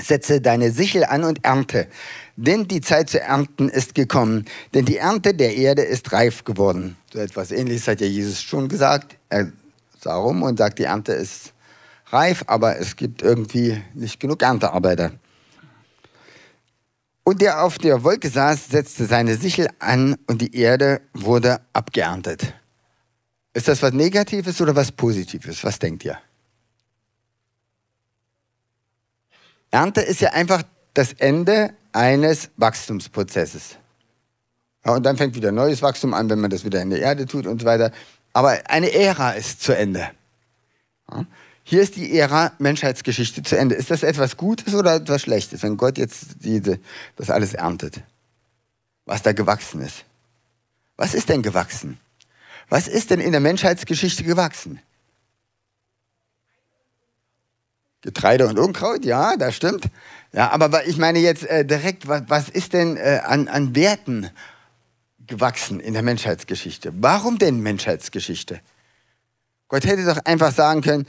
[0.00, 1.88] setze deine Sichel an und ernte,
[2.36, 6.96] denn die Zeit zu ernten ist gekommen, denn die Ernte der Erde ist reif geworden.
[7.12, 9.16] So etwas Ähnliches hat ja Jesus schon gesagt.
[9.28, 9.50] Er
[10.00, 11.52] sah rum und sagt, die Ernte ist
[12.10, 15.12] reif, aber es gibt irgendwie nicht genug Erntearbeiter.
[17.28, 22.54] Und der auf der Wolke saß, setzte seine Sichel an und die Erde wurde abgeerntet.
[23.52, 25.62] Ist das was Negatives oder was Positives?
[25.62, 26.16] Was denkt ihr?
[29.70, 30.62] Ernte ist ja einfach
[30.94, 33.76] das Ende eines Wachstumsprozesses.
[34.86, 37.26] Ja, und dann fängt wieder neues Wachstum an, wenn man das wieder in der Erde
[37.26, 37.92] tut und so weiter.
[38.32, 40.08] Aber eine Ära ist zu Ende.
[41.12, 41.26] Ja?
[41.70, 43.74] Hier ist die Ära Menschheitsgeschichte zu Ende.
[43.74, 46.80] Ist das etwas Gutes oder etwas Schlechtes, wenn Gott jetzt diese,
[47.16, 48.00] das alles erntet?
[49.04, 50.06] Was da gewachsen ist.
[50.96, 52.00] Was ist denn gewachsen?
[52.70, 54.80] Was ist denn in der Menschheitsgeschichte gewachsen?
[58.00, 59.90] Getreide und Unkraut, ja, das stimmt.
[60.32, 64.30] Ja, aber ich meine jetzt äh, direkt, was, was ist denn äh, an, an Werten
[65.26, 66.94] gewachsen in der Menschheitsgeschichte?
[66.94, 68.58] Warum denn Menschheitsgeschichte?
[69.68, 71.06] Gott hätte doch einfach sagen können,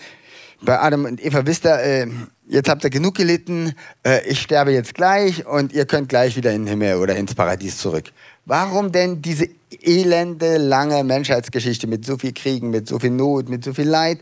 [0.62, 2.08] bei Adam und Eva wisst ihr, äh,
[2.48, 3.74] jetzt habt ihr genug gelitten,
[4.06, 7.36] äh, ich sterbe jetzt gleich und ihr könnt gleich wieder in den Himmel oder ins
[7.36, 8.12] Paradies zurück.
[8.46, 9.48] Warum denn diese
[9.82, 14.20] elende, lange Menschheitsgeschichte mit so viel Kriegen, mit so viel Not, mit so viel Leid?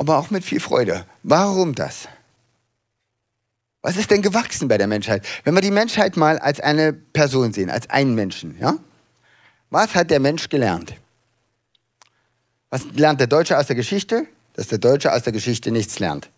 [0.00, 1.04] aber auch mit viel Freude.
[1.22, 2.08] Warum das?
[3.82, 5.26] Was ist denn gewachsen bei der Menschheit?
[5.44, 8.78] Wenn wir die Menschheit mal als eine Person sehen, als einen Menschen, ja?
[9.68, 10.94] Was hat der Mensch gelernt?
[12.70, 14.26] Was lernt der Deutsche aus der Geschichte?
[14.54, 16.30] Dass der Deutsche aus der Geschichte nichts lernt.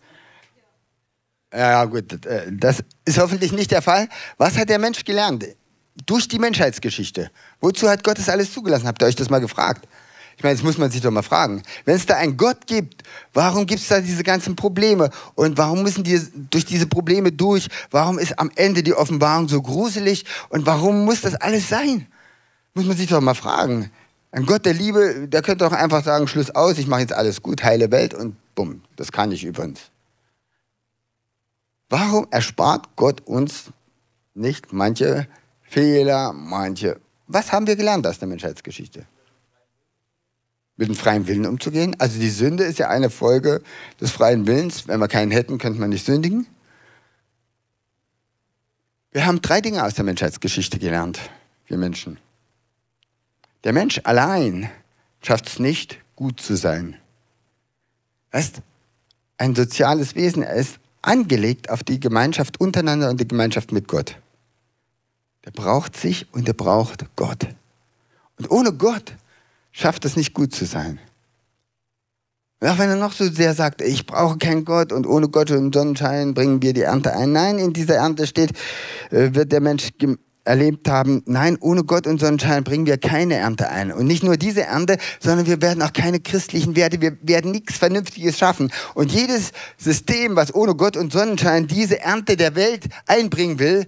[1.53, 4.09] Ja, gut, äh, das ist hoffentlich nicht der Fall.
[4.37, 5.45] Was hat der Mensch gelernt?
[6.07, 7.29] Durch die Menschheitsgeschichte.
[7.59, 8.87] Wozu hat Gott das alles zugelassen?
[8.87, 9.87] Habt ihr euch das mal gefragt?
[10.35, 11.61] Ich meine, das muss man sich doch mal fragen.
[11.85, 15.11] Wenn es da einen Gott gibt, warum gibt es da diese ganzen Probleme?
[15.35, 17.67] Und warum müssen die durch diese Probleme durch?
[17.91, 20.25] Warum ist am Ende die Offenbarung so gruselig?
[20.49, 22.07] Und warum muss das alles sein?
[22.73, 23.91] Muss man sich doch mal fragen.
[24.33, 27.43] Ein Gott der Liebe, der könnte doch einfach sagen, Schluss aus, ich mache jetzt alles
[27.43, 29.91] gut, heile Welt und bumm, das kann ich übrigens.
[31.87, 33.65] Warum erspart Gott uns
[34.33, 35.27] nicht manche
[35.61, 36.99] Fehler, manche...
[37.27, 39.05] Was haben wir gelernt aus der Menschheitsgeschichte?
[40.75, 41.95] mit dem freien Willen umzugehen.
[41.99, 43.61] Also die Sünde ist ja eine Folge
[44.01, 44.87] des freien Willens.
[44.87, 46.47] Wenn wir keinen hätten, könnte man nicht sündigen.
[49.11, 51.19] Wir haben drei Dinge aus der Menschheitsgeschichte gelernt,
[51.67, 52.17] wir Menschen.
[53.63, 54.69] Der Mensch allein
[55.21, 56.97] schafft es nicht, gut zu sein.
[58.31, 58.61] Er ist
[59.37, 60.43] ein soziales Wesen.
[60.43, 64.17] Er ist angelegt auf die Gemeinschaft untereinander und die Gemeinschaft mit Gott.
[65.45, 67.47] Der braucht sich und er braucht Gott.
[68.37, 69.13] Und ohne Gott
[69.71, 70.99] schafft es nicht gut zu sein.
[72.61, 75.75] auch wenn er noch so sehr sagt, ich brauche keinen Gott und ohne Gott und
[75.75, 77.33] Sonnenschein bringen wir die Ernte ein.
[77.33, 78.53] Nein, in dieser Ernte steht,
[79.09, 79.89] äh, wird der Mensch
[80.45, 83.91] erlebt haben, nein, ohne Gott und Sonnenschein bringen wir keine Ernte ein.
[83.91, 87.77] Und nicht nur diese Ernte, sondern wir werden auch keine christlichen Werte, wir werden nichts
[87.77, 88.71] Vernünftiges schaffen.
[88.93, 93.87] Und jedes System, was ohne Gott und Sonnenschein diese Ernte der Welt einbringen will,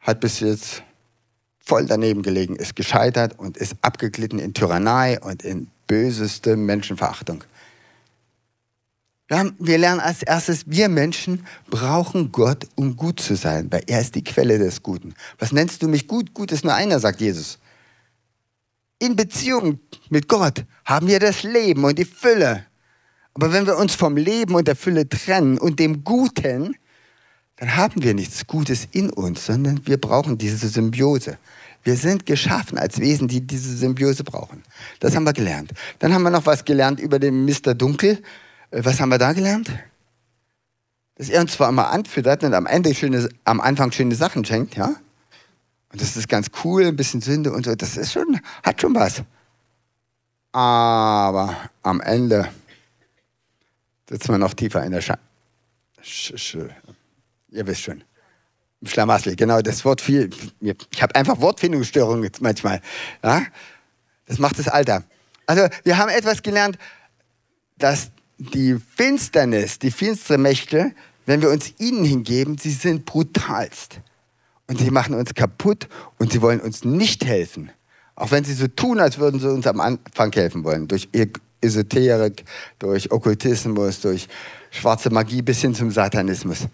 [0.00, 0.82] hat bis jetzt
[1.58, 7.44] voll daneben gelegen, ist gescheitert und ist abgeglitten in Tyrannei und in böseste Menschenverachtung.
[9.30, 13.84] Wir, haben, wir lernen als erstes, wir Menschen brauchen Gott, um gut zu sein, weil
[13.86, 15.14] er ist die Quelle des Guten.
[15.38, 16.34] Was nennst du mich gut?
[16.34, 17.60] Gut ist nur einer, sagt Jesus.
[18.98, 22.66] In Beziehung mit Gott haben wir das Leben und die Fülle.
[23.34, 26.74] Aber wenn wir uns vom Leben und der Fülle trennen und dem Guten,
[27.54, 31.38] dann haben wir nichts Gutes in uns, sondern wir brauchen diese Symbiose.
[31.84, 34.64] Wir sind geschaffen als Wesen, die diese Symbiose brauchen.
[34.98, 35.70] Das haben wir gelernt.
[36.00, 37.74] Dann haben wir noch was gelernt über den Mr.
[37.74, 38.20] Dunkel.
[38.70, 39.70] Äh, was haben wir da gelernt?
[41.16, 44.76] Dass er uns zwar immer anfüttert und am Ende schöne, am Anfang schöne Sachen schenkt,
[44.76, 44.94] ja?
[45.92, 47.74] Und das ist ganz cool, ein bisschen Sünde und so.
[47.74, 49.22] Das ist schon, hat schon was.
[50.52, 52.48] Aber am Ende
[54.08, 55.18] sitzen wir noch tiefer in der Scha
[56.02, 56.56] Sch Sch
[57.50, 58.04] Ihr wisst schon.
[58.84, 60.30] Schlamassel, genau, das Wort viel.
[60.60, 62.80] Ich habe einfach Wortfindungsstörungen manchmal.
[63.22, 63.42] Ja?
[64.26, 65.04] Das macht das Alter.
[65.46, 66.78] Also, wir haben etwas gelernt,
[67.76, 70.92] dass die Finsternis, die finstere Mächte,
[71.26, 74.00] wenn wir uns ihnen hingeben, sie sind brutalst.
[74.66, 77.70] Und sie machen uns kaputt und sie wollen uns nicht helfen.
[78.14, 80.88] Auch wenn sie so tun, als würden sie uns am Anfang helfen wollen.
[80.88, 81.08] Durch
[81.60, 82.44] Esoterik,
[82.78, 84.28] durch Okkultismus, durch
[84.70, 86.68] schwarze Magie bis hin zum Satanismus.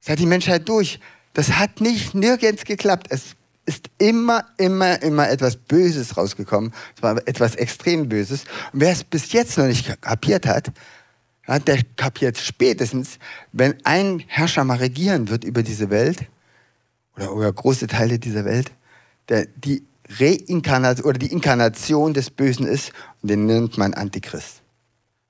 [0.00, 1.00] Das hat die Menschheit durch.
[1.32, 3.06] Das hat nicht nirgends geklappt.
[3.10, 3.36] Es
[3.66, 6.72] ist immer, immer, immer etwas Böses rausgekommen.
[6.96, 8.44] Es war etwas extrem Böses.
[8.72, 10.72] Und wer es bis jetzt noch nicht kapiert hat,
[11.46, 13.18] ja, der kapiert spätestens,
[13.52, 16.26] wenn ein Herrscher mal regieren wird über diese Welt
[17.16, 18.72] oder über große Teile dieser Welt,
[19.28, 24.62] der die Reinkarnation oder die Inkarnation des Bösen ist und den nennt man Antichrist.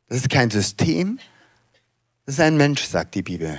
[0.09, 1.19] Das ist kein System,
[2.25, 3.59] das ist ein Mensch, sagt die Bibel.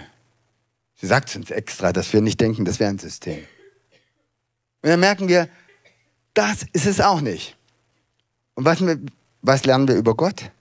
[0.96, 3.40] Sie sagt es uns extra, dass wir nicht denken, das wäre ein System.
[4.82, 5.50] Und dann merken wir,
[6.34, 7.58] das ist es auch nicht.
[8.56, 8.84] Und was,
[9.42, 10.52] was lernen wir über Gott?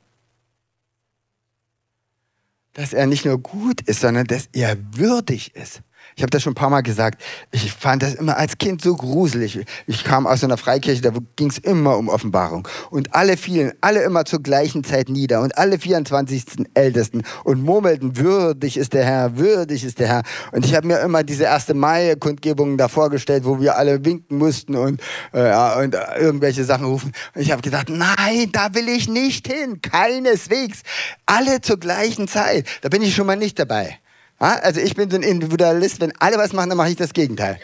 [2.72, 5.82] Dass er nicht nur gut ist, sondern dass er würdig ist.
[6.18, 7.22] Ich habe das schon ein paar Mal gesagt.
[7.50, 9.60] Ich fand das immer als Kind so gruselig.
[9.86, 12.66] Ich kam aus einer Freikirche, da ging es immer um Offenbarung.
[12.88, 15.42] Und alle fielen, alle immer zur gleichen Zeit nieder.
[15.42, 16.64] Und alle 24.
[16.72, 20.22] Ältesten und murmelten, würdig ist der Herr, würdig ist der Herr.
[20.52, 24.74] Und ich habe mir immer diese erste Mai-Kundgebungen da vorgestellt, wo wir alle winken mussten
[24.74, 25.02] und,
[25.32, 27.12] äh, und irgendwelche Sachen rufen.
[27.34, 29.82] Und ich habe gedacht, nein, da will ich nicht hin.
[29.82, 30.80] Keineswegs.
[31.26, 32.64] Alle zur gleichen Zeit.
[32.80, 33.98] Da bin ich schon mal nicht dabei.
[34.38, 37.58] Also ich bin so ein Individualist, wenn alle was machen, dann mache ich das Gegenteil.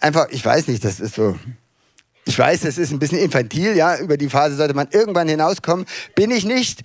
[0.00, 1.38] Einfach, ich weiß nicht, das ist so.
[2.26, 5.86] Ich weiß, das ist ein bisschen infantil, ja, über die Phase sollte man irgendwann hinauskommen.
[6.14, 6.82] Bin ich nicht,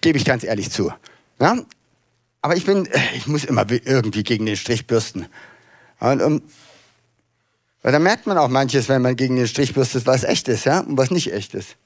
[0.00, 0.92] gebe ich ganz ehrlich zu.
[1.40, 1.58] Ja?
[2.40, 5.26] Aber ich bin, ich muss immer irgendwie gegen den Strich bürsten.
[5.98, 6.42] Und, um,
[7.82, 10.64] weil da merkt man auch manches, wenn man gegen den Strich bürstet, was echt ist,
[10.64, 11.76] ja, und was nicht echt ist.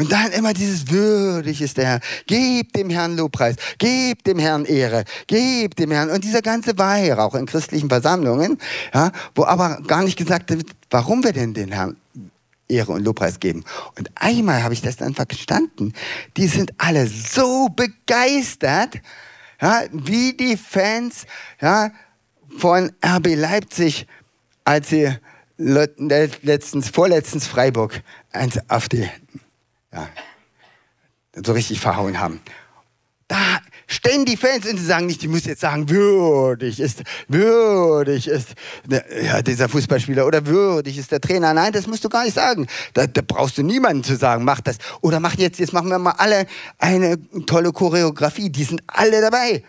[0.00, 2.00] Und dann immer dieses würdig ist der Herr.
[2.26, 6.08] Gebt dem Herrn Lobpreis, gebt dem Herrn Ehre, gebt dem Herrn.
[6.08, 8.56] Und dieser ganze Weihrauch in christlichen Versammlungen,
[8.94, 11.98] ja, wo aber gar nicht gesagt wird, warum wir denn den Herrn
[12.66, 13.62] Ehre und Lobpreis geben.
[13.98, 15.92] Und einmal habe ich das dann verstanden.
[16.38, 19.02] Die sind alle so begeistert,
[19.60, 21.26] ja, wie die Fans
[21.60, 21.90] ja,
[22.56, 24.06] von RB Leipzig,
[24.64, 25.14] als sie
[25.58, 28.00] letztens, vorletztens Freiburg
[28.32, 29.06] eins auf die
[29.92, 30.08] ja,
[31.44, 32.40] so richtig verhauen haben.
[33.30, 38.26] Da stehen die Fans und sie sagen nicht, die muss jetzt sagen, würdig ist, würdig
[38.26, 38.54] ist
[38.88, 41.54] ja, dieser Fußballspieler oder würdig ist der Trainer.
[41.54, 42.66] Nein, das musst du gar nicht sagen.
[42.92, 44.78] Da, da brauchst du niemanden zu sagen, mach das.
[45.00, 46.46] Oder mach jetzt, jetzt machen wir mal alle
[46.78, 48.50] eine tolle Choreografie.
[48.50, 49.62] Die sind alle dabei.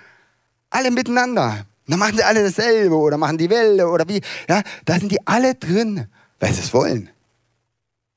[0.71, 1.67] Alle miteinander.
[1.85, 4.21] Dann machen sie alle dasselbe oder machen die Welle oder wie.
[4.49, 6.07] Ja, da sind die alle drin,
[6.39, 7.10] weil sie es wollen.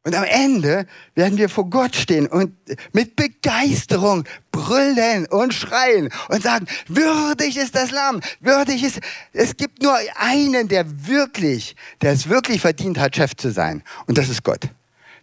[0.07, 2.53] Und am Ende werden wir vor Gott stehen und
[2.93, 9.01] mit Begeisterung brüllen und schreien und sagen, würdig ist das Lamm, würdig ist,
[9.33, 13.83] es gibt nur einen, der wirklich, der es wirklich verdient hat, Chef zu sein.
[14.07, 14.69] Und das ist Gott.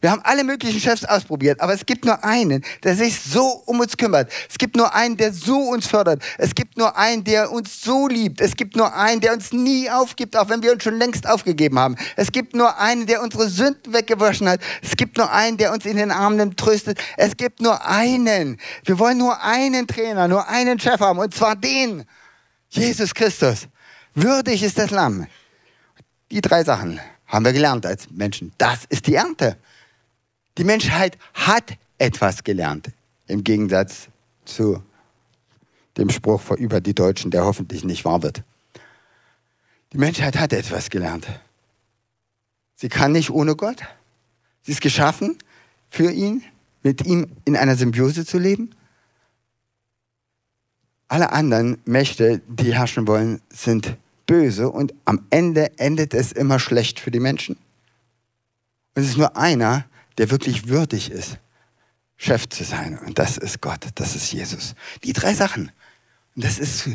[0.02, 3.80] Wir haben alle möglichen Chefs ausprobiert, aber es gibt nur einen, der sich so um
[3.80, 4.32] uns kümmert.
[4.50, 6.24] Es gibt nur einen, der so uns fördert.
[6.40, 8.42] Es gibt nur einen, der uns so liebt.
[8.42, 11.78] Es gibt nur einen, der uns nie aufgibt, auch wenn wir uns schon längst aufgegeben
[11.78, 11.96] haben.
[12.16, 14.60] Es gibt nur einen, der unsere Sünden weggewaschen hat.
[14.82, 17.00] Es gibt nur einen, der uns in den Armen nimmt, tröstet.
[17.16, 18.58] Es gibt nur einen.
[18.86, 22.06] Wir wollen nur einen Trainer, nur einen Chef haben, und zwar den,
[22.70, 23.68] Jesus Christus.
[24.16, 25.28] Würdig ist das Lamm.
[26.32, 28.52] Die drei Sachen haben wir gelernt als Menschen.
[28.58, 29.58] Das ist die Ernte.
[30.58, 32.92] Die Menschheit hat etwas gelernt,
[33.28, 34.08] im Gegensatz
[34.46, 34.84] zu
[35.98, 38.44] dem Spruch über die Deutschen, der hoffentlich nicht wahr wird.
[39.94, 41.28] Die Menschheit hat etwas gelernt.
[42.75, 43.82] Sie kann nicht ohne Gott.
[44.63, 45.38] Sie ist geschaffen
[45.90, 46.44] für ihn,
[46.84, 48.71] mit ihm in einer Symbiose zu leben.
[51.08, 57.00] Alle anderen Mächte, die herrschen wollen, sind böse und am Ende endet es immer schlecht
[57.00, 57.58] für die Menschen.
[58.96, 59.86] Und es ist nur einer,
[60.18, 61.38] der wirklich würdig ist,
[62.18, 63.00] Chef zu sein.
[63.00, 64.76] Und das ist Gott, das ist Jesus.
[65.04, 65.72] Die drei Sachen.
[66.36, 66.90] Und das ist,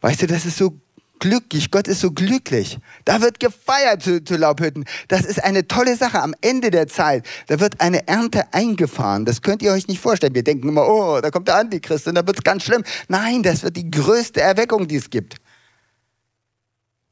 [0.00, 0.78] weißt du, das ist so
[1.18, 1.70] glücklich.
[1.70, 2.78] Gott ist so glücklich.
[3.04, 4.84] Da wird gefeiert zu, zu Laubhütten.
[5.08, 6.22] Das ist eine tolle Sache.
[6.22, 9.24] Am Ende der Zeit, da wird eine Ernte eingefahren.
[9.24, 10.34] Das könnt ihr euch nicht vorstellen.
[10.34, 12.84] Wir denken immer, oh, da kommt der Antichrist und da wird es ganz schlimm.
[13.08, 15.36] Nein, das wird die größte Erweckung, die es gibt.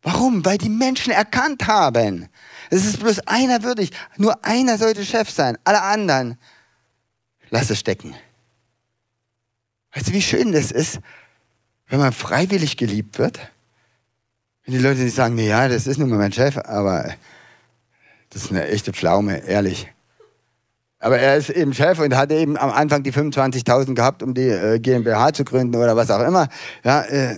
[0.03, 0.45] Warum?
[0.45, 2.29] Weil die Menschen erkannt haben.
[2.71, 3.91] Es ist bloß einer würdig.
[4.17, 5.59] Nur einer sollte Chef sein.
[5.65, 6.39] Alle anderen,
[7.51, 8.15] lass es stecken.
[9.95, 11.01] Weißt du, wie schön das ist,
[11.89, 13.39] wenn man freiwillig geliebt wird?
[14.65, 17.15] Wenn die Leute nicht sagen, nee, ja, das ist nun mal mein Chef, aber
[18.31, 19.89] das ist eine echte Pflaume, ehrlich.
[20.99, 24.49] Aber er ist eben Chef und hat eben am Anfang die 25.000 gehabt, um die
[24.49, 26.49] äh, GmbH zu gründen oder was auch immer.
[26.83, 27.37] Ja, äh,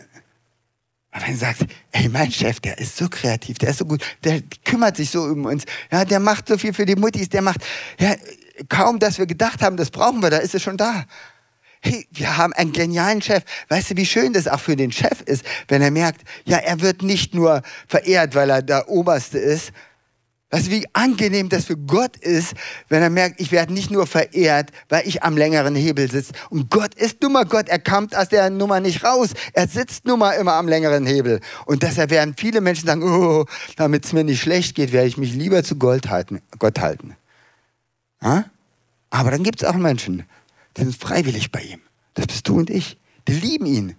[1.19, 4.05] aber wenn du sagst, ey, mein Chef, der ist so kreativ, der ist so gut,
[4.23, 7.43] der kümmert sich so um uns, ja, der macht so viel für die Muttis, der
[7.43, 7.61] macht,
[7.99, 8.15] ja,
[8.69, 11.05] kaum, dass wir gedacht haben, das brauchen wir, da ist es schon da.
[11.81, 13.43] Hey, wir haben einen genialen Chef.
[13.69, 16.81] Weißt du, wie schön das auch für den Chef ist, wenn er merkt, ja, er
[16.81, 19.73] wird nicht nur verehrt, weil er der Oberste ist,
[20.51, 22.55] Weißt du, wie angenehm das für Gott ist,
[22.89, 26.33] wenn er merkt, ich werde nicht nur verehrt, weil ich am längeren Hebel sitze.
[26.49, 29.31] Und Gott ist nun Gott, er kommt aus der Nummer nicht raus.
[29.53, 31.41] Er sitzt nun mal immer am längeren Hebel.
[31.67, 33.45] Und deshalb werden viele Menschen sagen, oh,
[33.77, 36.41] damit es mir nicht schlecht geht, werde ich mich lieber zu Gott halten.
[36.59, 37.15] Gott halten.
[38.23, 38.47] Ja?
[39.11, 40.25] Aber dann gibt es auch Menschen,
[40.77, 41.81] die sind freiwillig bei ihm.
[42.15, 42.97] Das bist du und ich.
[43.27, 43.97] Die lieben ihn.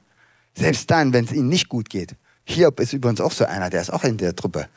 [0.55, 2.15] Selbst dann, wenn es ihnen nicht gut geht.
[2.43, 4.67] Hiob ist übrigens auch so einer, der ist auch in der Truppe.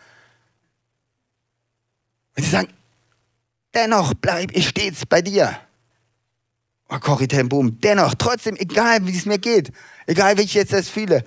[2.37, 2.68] Und sie sagen,
[3.74, 5.59] dennoch bleibe ich stets bei dir.
[6.89, 9.72] Oh, Corrie Boom, dennoch, trotzdem, egal wie es mir geht,
[10.07, 11.24] egal wie ich jetzt das fühle,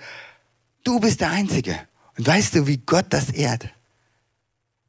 [0.83, 1.79] du bist der Einzige.
[2.17, 3.69] Und weißt du, wie Gott das ehrt?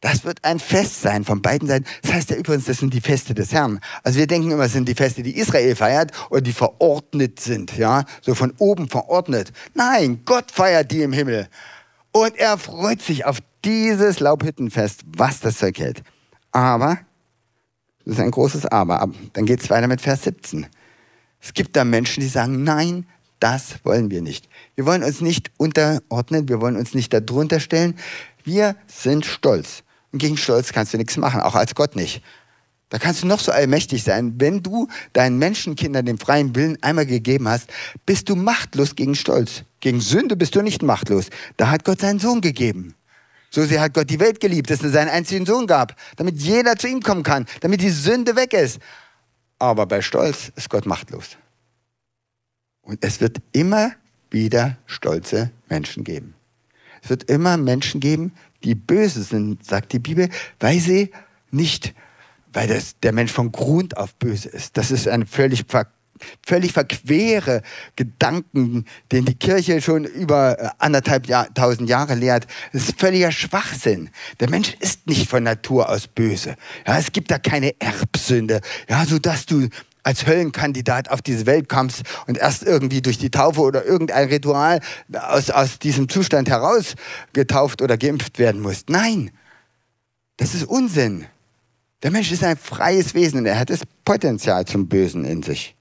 [0.00, 1.86] Das wird ein Fest sein von beiden Seiten.
[2.02, 3.80] Das heißt ja übrigens, das sind die Feste des Herrn.
[4.02, 7.76] Also wir denken immer, es sind die Feste, die Israel feiert oder die verordnet sind,
[7.76, 9.52] ja, so von oben verordnet.
[9.74, 11.48] Nein, Gott feiert die im Himmel.
[12.12, 16.02] Und er freut sich auf dieses Laubhüttenfest, was das Zeug hält.
[16.52, 17.00] Aber,
[18.04, 20.66] das ist ein großes Aber, dann geht es weiter mit Vers 17.
[21.40, 23.06] Es gibt da Menschen, die sagen, nein,
[23.40, 24.48] das wollen wir nicht.
[24.76, 27.96] Wir wollen uns nicht unterordnen, wir wollen uns nicht darunter stellen.
[28.44, 29.82] Wir sind stolz.
[30.12, 32.22] Und gegen Stolz kannst du nichts machen, auch als Gott nicht.
[32.88, 34.34] Da kannst du noch so allmächtig sein.
[34.38, 37.68] Wenn du deinen Menschenkindern den freien Willen einmal gegeben hast,
[38.06, 39.64] bist du machtlos gegen Stolz.
[39.80, 41.26] Gegen Sünde bist du nicht machtlos.
[41.56, 42.94] Da hat Gott seinen Sohn gegeben.
[43.56, 46.76] So sehr hat Gott die Welt geliebt, dass er seinen einzigen Sohn gab, damit jeder
[46.76, 48.80] zu ihm kommen kann, damit die Sünde weg ist.
[49.58, 51.38] Aber bei Stolz ist Gott machtlos.
[52.82, 53.92] Und es wird immer
[54.30, 56.34] wieder stolze Menschen geben.
[57.02, 60.28] Es wird immer Menschen geben, die böse sind, sagt die Bibel,
[60.60, 61.10] weil sie
[61.50, 61.94] nicht,
[62.52, 64.76] weil das, der Mensch von Grund auf böse ist.
[64.76, 65.66] Das ist ein völlig
[66.46, 67.62] völlig verquere
[67.96, 72.46] Gedanken, den die Kirche schon über äh, anderthalb Jahr, tausend Jahre lehrt.
[72.72, 74.10] Das ist völliger Schwachsinn.
[74.40, 76.56] Der Mensch ist nicht von Natur aus böse.
[76.86, 79.68] Ja, es gibt da keine Erbsünde, ja, so dass du
[80.06, 84.80] als Höllenkandidat auf diese Welt kommst und erst irgendwie durch die Taufe oder irgendein Ritual
[85.12, 86.94] aus, aus diesem Zustand heraus
[87.32, 88.88] getauft oder geimpft werden musst.
[88.88, 89.32] Nein,
[90.36, 91.26] das ist Unsinn.
[92.04, 95.75] Der Mensch ist ein freies Wesen und er hat das Potenzial zum Bösen in sich.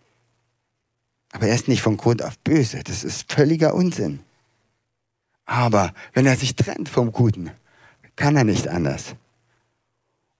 [1.35, 2.81] Aber er ist nicht von Grund auf böse.
[2.81, 4.21] Das ist völliger Unsinn.
[5.45, 7.51] Aber wenn er sich trennt vom Guten,
[8.15, 9.15] kann er nicht anders.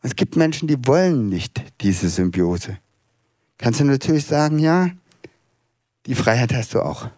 [0.01, 2.77] Es gibt Menschen, die wollen nicht diese Symbiose.
[3.57, 4.89] Kannst du natürlich sagen, ja,
[6.05, 7.09] die Freiheit hast du auch.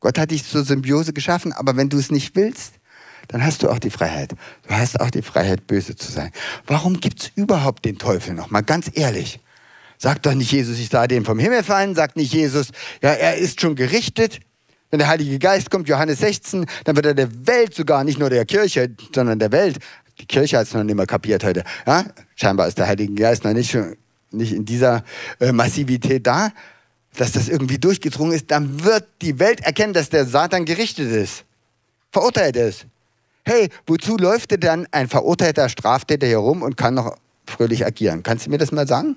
[0.00, 2.74] Gott hat dich zur Symbiose geschaffen, aber wenn du es nicht willst,
[3.28, 4.34] dann hast du auch die Freiheit.
[4.68, 6.32] Du hast auch die Freiheit, böse zu sein.
[6.66, 8.50] Warum gibt es überhaupt den Teufel noch?
[8.50, 9.40] Mal ganz ehrlich.
[9.98, 12.68] Sagt doch nicht Jesus, ich sah den vom Himmel fallen, sagt nicht Jesus,
[13.02, 14.40] ja, er ist schon gerichtet.
[14.90, 18.30] Wenn der Heilige Geist kommt, Johannes 16, dann wird er der Welt sogar, nicht nur
[18.30, 19.78] der Kirche, sondern der Welt.
[20.20, 21.64] Die Kirche hat es noch nicht mehr kapiert heute.
[21.86, 22.04] Ja?
[22.36, 23.76] Scheinbar ist der Heilige Geist noch nicht,
[24.30, 25.04] nicht in dieser
[25.40, 26.52] äh, Massivität da,
[27.16, 28.50] dass das irgendwie durchgedrungen ist.
[28.50, 31.44] Dann wird die Welt erkennen, dass der Satan gerichtet ist.
[32.12, 32.86] Verurteilt ist.
[33.44, 37.16] Hey, wozu läuft denn dann ein verurteilter Straftäter hier rum und kann noch
[37.46, 38.22] fröhlich agieren?
[38.22, 39.16] Kannst du mir das mal sagen?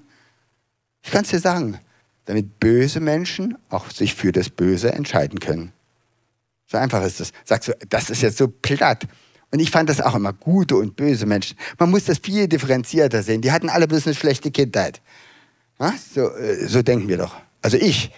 [1.02, 1.80] Ich kann es dir sagen,
[2.26, 5.74] damit böse Menschen auch sich für das Böse entscheiden können.
[6.68, 7.32] So einfach ist es.
[7.43, 9.08] Sagst du, das ist jetzt so platt.
[9.52, 11.58] Und ich fand das auch immer gute und böse Menschen.
[11.80, 13.41] Man muss das viel differenzierter sehen.
[13.41, 15.02] Die hatten alle bloß eine schlechte Kindheit.
[16.14, 17.36] So, äh, so denken wir doch.
[17.62, 18.12] Also ich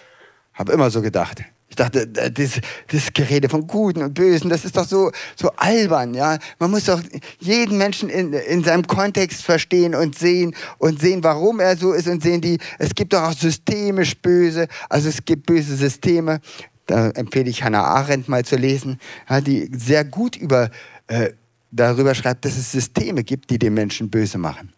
[0.53, 1.43] habe immer so gedacht.
[1.71, 2.59] Ich dachte, das,
[2.89, 6.37] das Gerede von Guten und Bösen, das ist doch so, so albern, ja.
[6.59, 7.01] Man muss doch
[7.39, 12.09] jeden Menschen in, in seinem Kontext verstehen und sehen und sehen, warum er so ist
[12.09, 16.41] und sehen die, es gibt doch auch systemisch böse, also es gibt böse Systeme.
[16.87, 18.99] Da empfehle ich Hannah Arendt mal zu lesen,
[19.29, 20.71] ja, die sehr gut über,
[21.07, 21.29] äh,
[21.71, 24.73] darüber schreibt, dass es Systeme gibt, die den Menschen böse machen.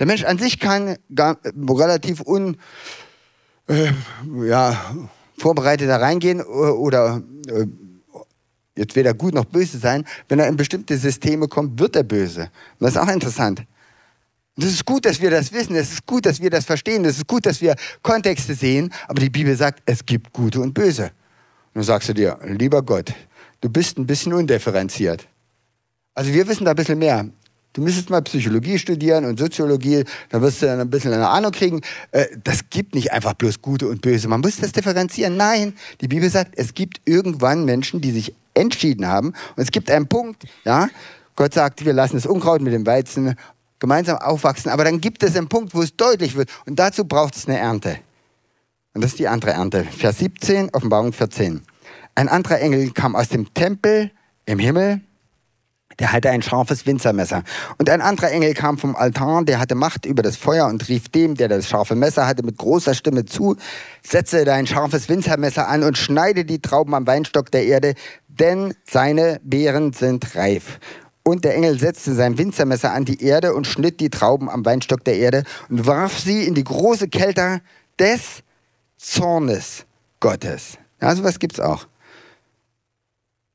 [0.00, 2.56] Der Mensch an sich kann gar, relativ un,
[3.68, 3.92] äh,
[4.44, 4.96] ja,
[5.36, 7.66] vorbereitet da reingehen äh, oder äh,
[8.76, 10.04] jetzt weder gut noch böse sein.
[10.28, 12.42] Wenn er in bestimmte Systeme kommt, wird er böse.
[12.42, 13.64] Und das ist auch interessant.
[14.56, 15.74] Und es ist gut, dass wir das wissen.
[15.74, 17.04] Es ist gut, dass wir das verstehen.
[17.04, 18.92] Es ist gut, dass wir Kontexte sehen.
[19.08, 21.04] Aber die Bibel sagt, es gibt Gute und Böse.
[21.04, 23.12] Und dann sagst du dir, lieber Gott,
[23.60, 25.26] du bist ein bisschen undifferenziert.
[26.14, 27.28] Also wir wissen da ein bisschen mehr.
[27.74, 31.50] Du müsstest mal Psychologie studieren und Soziologie, dann wirst du dann ein bisschen eine Ahnung
[31.50, 31.80] kriegen.
[32.12, 34.28] Äh, das gibt nicht einfach bloß Gute und Böse.
[34.28, 35.36] Man muss das differenzieren.
[35.36, 39.28] Nein, die Bibel sagt, es gibt irgendwann Menschen, die sich entschieden haben.
[39.56, 40.88] Und es gibt einen Punkt, ja.
[41.34, 43.34] Gott sagt, wir lassen das Unkraut mit dem Weizen
[43.80, 44.70] gemeinsam aufwachsen.
[44.70, 46.48] Aber dann gibt es einen Punkt, wo es deutlich wird.
[46.66, 47.98] Und dazu braucht es eine Ernte.
[48.94, 49.82] Und das ist die andere Ernte.
[49.82, 51.60] Vers 17, Offenbarung 14.
[52.14, 54.12] Ein anderer Engel kam aus dem Tempel
[54.46, 55.00] im Himmel
[55.98, 57.42] der hatte ein scharfes Winzermesser.
[57.78, 61.08] Und ein anderer Engel kam vom Altar, der hatte Macht über das Feuer und rief
[61.08, 63.56] dem, der das scharfe Messer hatte, mit großer Stimme zu,
[64.02, 67.94] setze dein scharfes Winzermesser an und schneide die Trauben am Weinstock der Erde,
[68.28, 70.78] denn seine Beeren sind reif.
[71.22, 75.04] Und der Engel setzte sein Winzermesser an die Erde und schnitt die Trauben am Weinstock
[75.04, 77.62] der Erde und warf sie in die große Kälte
[77.98, 78.42] des
[78.98, 79.86] Zornes
[80.20, 80.78] Gottes.
[81.00, 81.86] Ja, sowas gibt's auch.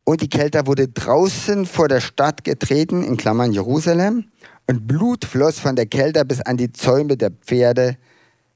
[0.10, 4.26] Und die Kälte wurde draußen vor der Stadt getreten, in Klammern Jerusalem.
[4.66, 7.96] Und Blut floss von der Kälte bis an die Zäume der Pferde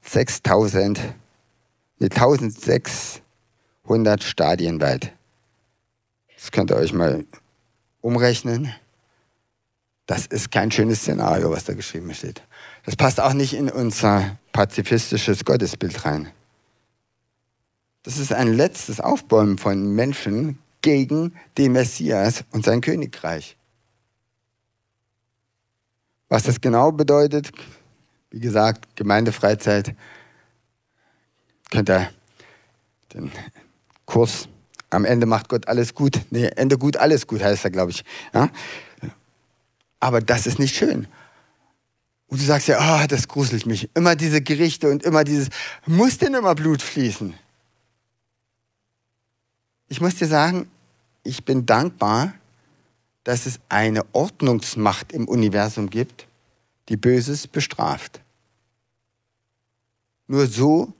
[0.02, 0.98] 6000,
[2.00, 5.12] ne, 1600 Stadien weit.
[6.36, 7.24] Das könnt ihr euch mal
[8.00, 8.74] umrechnen.
[10.06, 12.42] Das ist kein schönes Szenario, was da geschrieben steht.
[12.84, 16.32] Das passt auch nicht in unser pazifistisches Gottesbild rein.
[18.02, 23.56] Das ist ein letztes Aufbäumen von Menschen gegen den Messias und sein Königreich.
[26.28, 27.50] Was das genau bedeutet,
[28.30, 29.96] wie gesagt, Gemeindefreizeit,
[31.70, 32.10] könnt ihr
[33.14, 33.32] den
[34.04, 34.46] Kurs
[34.90, 36.20] am Ende macht Gott alles gut.
[36.30, 38.04] Nee, Ende gut, alles gut heißt er, glaube ich.
[38.32, 38.50] Ja?
[40.00, 41.08] Aber das ist nicht schön.
[42.28, 43.88] Und du sagst ja, oh, das gruselt mich.
[43.94, 45.48] Immer diese Gerichte und immer dieses,
[45.86, 47.34] muss denn immer Blut fließen?
[49.88, 50.68] Ich muss dir sagen,
[51.24, 52.34] ich bin dankbar,
[53.24, 56.26] dass es eine Ordnungsmacht im Universum gibt,
[56.88, 58.20] die Böses bestraft.
[60.26, 60.92] Nur so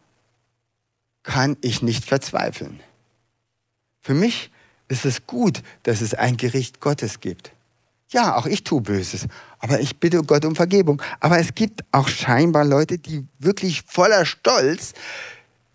[1.23, 2.81] kann ich nicht verzweifeln.
[4.01, 4.51] Für mich
[4.89, 7.53] ist es gut, dass es ein Gericht Gottes gibt.
[8.11, 9.27] Ja, auch ich tue Böses,
[9.59, 11.03] aber ich bitte Gott um Vergebung.
[11.21, 14.93] Aber es gibt auch scheinbar Leute, die wirklich voller Stolz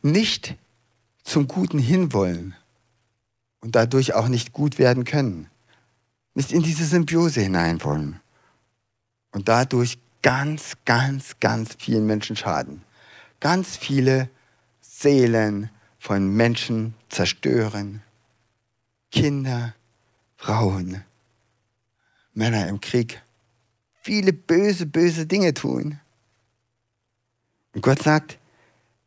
[0.02, 0.56] nicht
[1.24, 2.56] zum Guten hinwollen
[3.62, 5.48] und dadurch auch nicht gut werden können.
[6.34, 8.20] Nicht in diese Symbiose hinein wollen.
[9.32, 12.84] Und dadurch ganz, ganz, ganz vielen Menschen schaden.
[13.40, 14.30] Ganz viele
[14.82, 18.02] Seelen von Menschen zerstören.
[19.12, 19.76] Kinder,
[20.38, 21.04] Frauen,
[22.34, 23.22] Männer im Krieg.
[24.02, 26.00] Viele böse, böse Dinge tun.
[27.74, 28.38] Und Gott sagt,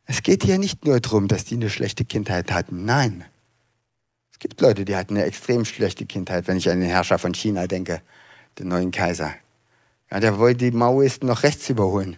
[0.05, 2.85] es geht hier nicht nur darum, dass die eine schlechte Kindheit hatten.
[2.85, 3.25] Nein,
[4.43, 7.65] gibt Leute, die hatten eine extrem schlechte Kindheit, wenn ich an den Herrscher von China
[7.65, 8.01] denke,
[8.59, 9.33] den neuen Kaiser.
[10.11, 12.17] Ja, der wollte die Maoisten noch rechts überholen.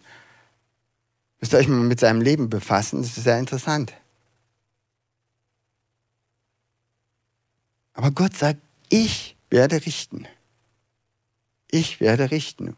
[1.40, 3.94] Müsst ihr euch mal mit seinem Leben befassen, das ist sehr interessant.
[7.94, 8.60] Aber Gott sagt,
[8.90, 10.28] ich werde richten.
[11.70, 12.76] Ich werde richten.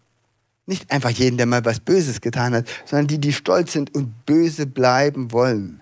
[0.66, 4.26] Nicht einfach jeden, der mal was Böses getan hat, sondern die, die stolz sind und
[4.26, 5.82] böse bleiben wollen.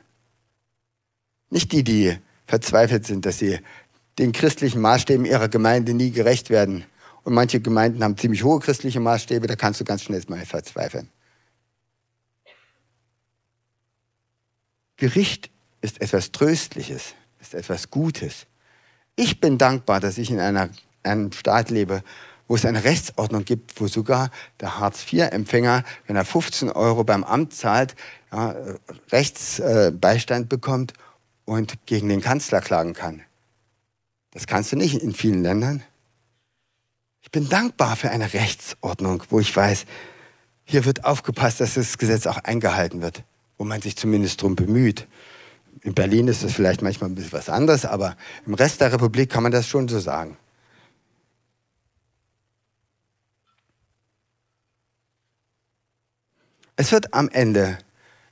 [1.50, 3.60] Nicht die, die verzweifelt sind, dass sie
[4.18, 6.86] den christlichen Maßstäben ihrer Gemeinde nie gerecht werden.
[7.24, 11.10] Und manche Gemeinden haben ziemlich hohe christliche Maßstäbe, da kannst du ganz schnell mal verzweifeln.
[14.98, 15.50] Gericht
[15.82, 18.46] ist etwas Tröstliches, ist etwas Gutes.
[19.16, 20.70] Ich bin dankbar, dass ich in einer,
[21.04, 22.04] einem Staat lebe,
[22.48, 24.30] wo es eine Rechtsordnung gibt, wo sogar
[24.60, 27.96] der Hartz-IV-Empfänger, wenn er 15 Euro beim Amt zahlt,
[28.32, 28.56] ja,
[29.12, 30.94] Rechtsbeistand bekommt
[31.46, 33.22] und gegen den Kanzler klagen kann.
[34.32, 35.84] Das kannst du nicht in vielen Ländern.
[37.22, 39.86] Ich bin dankbar für eine Rechtsordnung, wo ich weiß,
[40.66, 43.24] hier wird aufgepasst, dass das Gesetz auch eingehalten wird,
[43.58, 45.08] wo man sich zumindest darum bemüht.
[45.82, 49.30] In Berlin ist das vielleicht manchmal ein bisschen was anderes, aber im Rest der Republik
[49.30, 50.38] kann man das schon so sagen.
[56.76, 57.78] Es wird am Ende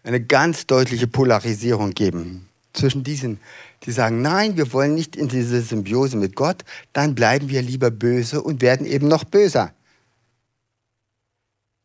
[0.03, 3.39] eine ganz deutliche Polarisierung geben zwischen diesen,
[3.83, 7.91] die sagen, nein, wir wollen nicht in diese Symbiose mit Gott, dann bleiben wir lieber
[7.91, 9.73] böse und werden eben noch böser.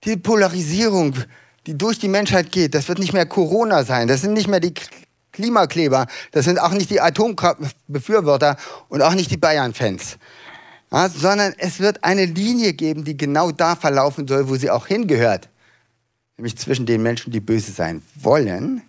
[0.04, 1.14] Die Polarisierung,
[1.66, 4.60] die durch die Menschheit geht, das wird nicht mehr Corona sein, das sind nicht mehr
[4.60, 4.74] die
[5.32, 8.56] Klimakleber, das sind auch nicht die Atomkraftbefürworter
[8.88, 10.18] und auch nicht die Bayern-Fans.
[10.90, 14.86] Ja, sondern es wird eine Linie geben, die genau da verlaufen soll, wo sie auch
[14.86, 15.50] hingehört.
[16.38, 18.82] Nämlich zwischen den Menschen, die böse sein wollen.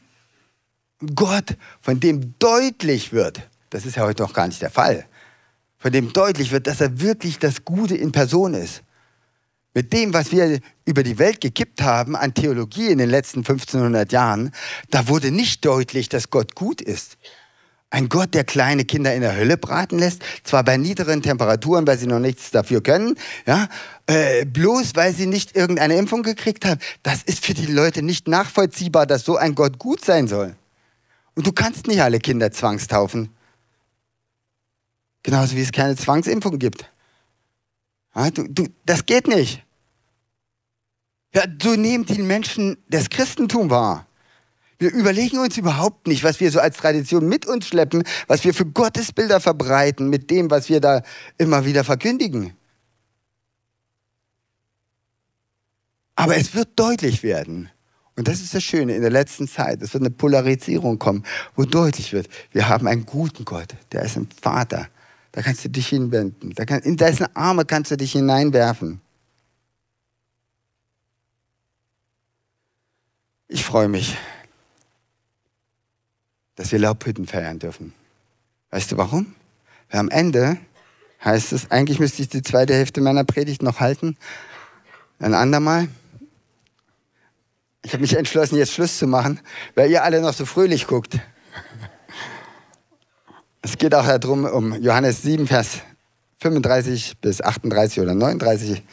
[1.16, 5.06] Gott, von dem deutlich wird, das ist ja heute noch gar nicht der Fall,
[5.78, 8.84] von dem deutlich wird, dass er wirklich das Gute in Person ist.
[9.74, 14.12] Mit dem, was wir über die Welt gekippt haben an Theologie in den letzten 1500
[14.12, 14.52] Jahren,
[14.90, 17.18] da wurde nicht deutlich, dass Gott gut ist.
[17.92, 21.98] Ein Gott, der kleine Kinder in der Hölle braten lässt, zwar bei niederen Temperaturen, weil
[21.98, 23.16] sie noch nichts dafür können,
[23.48, 23.70] ja,
[24.06, 26.80] äh, bloß weil sie nicht irgendeine Impfung gekriegt haben.
[27.04, 30.56] Das ist für die Leute nicht nachvollziehbar, dass so ein Gott gut sein soll.
[31.40, 33.30] Und du kannst nicht alle Kinder zwangstaufen.
[35.24, 36.92] Genauso wie es keine Zwangsimpfung gibt.
[38.14, 39.64] Ja, du, du, das geht nicht.
[41.34, 44.06] Ja, so nehmen die Menschen das Christentum wahr.
[44.80, 48.54] Wir überlegen uns überhaupt nicht, was wir so als Tradition mit uns schleppen, was wir
[48.54, 51.04] für Gottesbilder verbreiten mit dem, was wir da
[51.38, 52.54] immer wieder verkündigen.
[56.16, 57.70] Aber es wird deutlich werden.
[58.20, 59.82] Und das ist das Schöne in der letzten Zeit.
[59.82, 61.24] Es wird eine Polarisierung kommen,
[61.56, 64.90] wo deutlich wird, wir haben einen guten Gott, der ist ein Vater.
[65.32, 66.54] Da kannst du dich hinwenden.
[66.54, 69.00] Da kann, in dessen Arme kannst du dich hineinwerfen.
[73.48, 74.18] Ich freue mich,
[76.56, 77.94] dass wir Laubhütten feiern dürfen.
[78.72, 79.34] Weißt du warum?
[79.92, 80.58] Weil am Ende
[81.24, 84.18] heißt es, eigentlich müsste ich die zweite Hälfte meiner Predigt noch halten.
[85.20, 85.88] Ein andermal.
[87.84, 89.40] Ich habe mich entschlossen, jetzt Schluss zu machen,
[89.76, 91.18] weil ihr alle noch so fröhlich guckt.
[93.62, 95.80] Es geht auch darum, um Johannes 7, Vers
[96.42, 98.84] 35 bis 38 oder 39,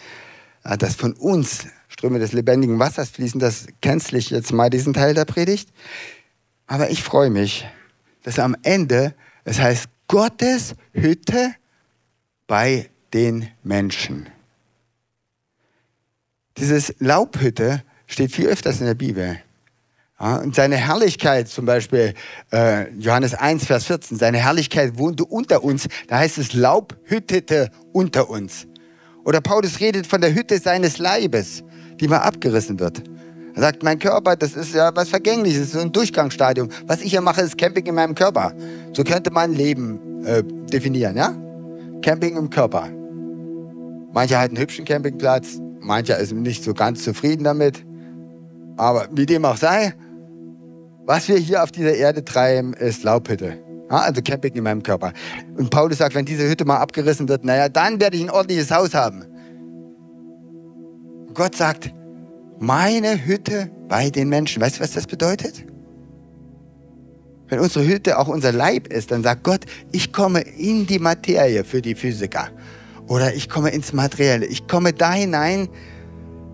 [0.63, 3.41] dass von uns Ströme des lebendigen Wassers fließen.
[3.41, 5.69] Das kennzlich jetzt mal diesen Teil der Predigt.
[6.67, 7.67] Aber ich freue mich,
[8.23, 9.15] dass am Ende
[9.45, 11.55] es heißt Gottes Hütte
[12.49, 14.29] bei den Menschen.
[16.59, 19.39] Dieses Laubhütte steht viel öfters in der Bibel.
[20.19, 22.15] Ja, und seine Herrlichkeit, zum Beispiel
[22.51, 27.71] äh, Johannes 1, Vers 14, seine Herrlichkeit wohnte unter uns, da heißt es Laub hüttete
[27.93, 28.67] unter uns.
[29.25, 31.65] Oder Paulus redet von der Hütte seines Leibes,
[32.01, 33.03] die mal abgerissen wird.
[33.55, 36.69] Er sagt, mein Körper, das ist ja was Vergängliches, so ein Durchgangsstadium.
[36.87, 38.53] Was ich hier mache, ist Camping in meinem Körper.
[38.93, 41.35] So könnte man Leben äh, definieren, ja?
[42.03, 42.91] Camping im Körper.
[44.13, 47.86] Mancher hat einen hübschen Campingplatz, mancher ist nicht so ganz zufrieden damit.
[48.77, 49.95] Aber wie dem auch sei,
[51.07, 53.59] was wir hier auf dieser Erde treiben, ist Laubhütte.
[53.91, 55.13] Ja, also Camping in meinem Körper.
[55.57, 58.71] Und Paulus sagt, wenn diese Hütte mal abgerissen wird, naja, dann werde ich ein ordentliches
[58.71, 59.23] Haus haben.
[61.29, 61.93] Und Gott sagt,
[62.59, 64.61] meine Hütte bei den Menschen.
[64.61, 65.65] Weißt du, was das bedeutet?
[67.49, 71.63] Wenn unsere Hütte auch unser Leib ist, dann sagt Gott, ich komme in die Materie
[71.63, 72.49] für die Physiker.
[73.07, 74.47] Oder ich komme ins Materielle.
[74.47, 75.69] Ich komme da hinein,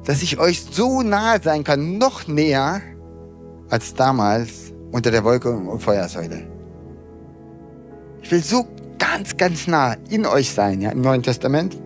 [0.05, 2.81] dass ich euch so nahe sein kann, noch näher
[3.71, 6.47] als damals unter der Wolke und Feuersäule.
[8.23, 8.67] Ich will so
[8.99, 11.77] ganz, ganz nah in euch sein, ja, im Neuen Testament,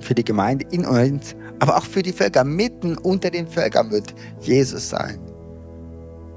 [0.00, 2.44] für die Gemeinde, in uns, aber auch für die Völker.
[2.44, 5.18] Mitten unter den Völkern wird Jesus sein.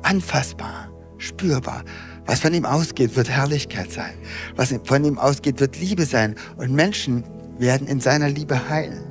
[0.03, 1.83] Anfassbar, spürbar.
[2.25, 4.13] Was von ihm ausgeht, wird Herrlichkeit sein.
[4.55, 6.35] Was von ihm ausgeht, wird Liebe sein.
[6.57, 7.23] Und Menschen
[7.57, 9.06] werden in seiner Liebe heilen.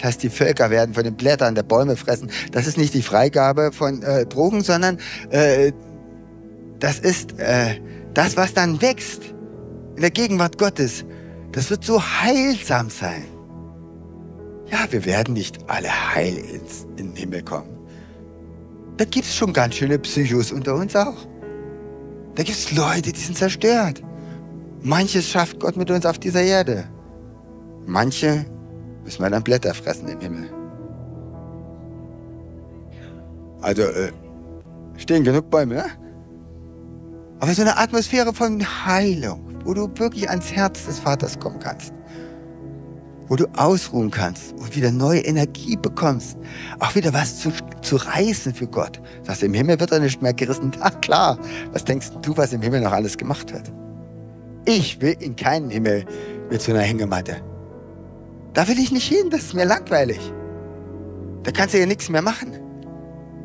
[0.00, 2.30] Das heißt, die Völker werden von den Blättern der Bäume fressen.
[2.52, 4.98] Das ist nicht die Freigabe von äh, Drogen, sondern
[5.28, 5.72] äh,
[6.78, 7.78] das ist äh,
[8.14, 9.34] das, was dann wächst
[9.96, 11.04] in der Gegenwart Gottes.
[11.52, 13.24] Das wird so heilsam sein.
[14.70, 17.68] Ja, wir werden nicht alle heil ins, in den Himmel kommen.
[18.96, 21.26] Da gibt es schon ganz schöne Psychos unter uns auch.
[22.36, 24.02] Da gibt es Leute, die sind zerstört.
[24.80, 26.88] Manches schafft Gott mit uns auf dieser Erde.
[27.84, 28.46] Manche
[29.04, 30.50] müssen wir dann Blätter fressen im Himmel.
[33.62, 34.12] Also äh,
[34.96, 35.84] stehen genug Bäume, ne?
[37.40, 41.92] Aber so eine Atmosphäre von Heilung, wo du wirklich ans Herz des Vaters kommen kannst.
[43.28, 46.36] Wo du ausruhen kannst und wieder neue Energie bekommst.
[46.80, 49.00] Auch wieder was zu, zu reißen für Gott.
[49.22, 50.72] Sagst du, im Himmel wird er nicht mehr gerissen.
[50.80, 51.38] Ach klar,
[51.72, 53.72] was denkst du, was im Himmel noch alles gemacht wird?
[54.66, 56.04] Ich will in keinen Himmel
[56.50, 57.36] mit so einer Hängematte.
[58.54, 60.20] Da will ich nicht hin, das ist mir langweilig.
[61.42, 62.52] Da kannst du ja nichts mehr machen.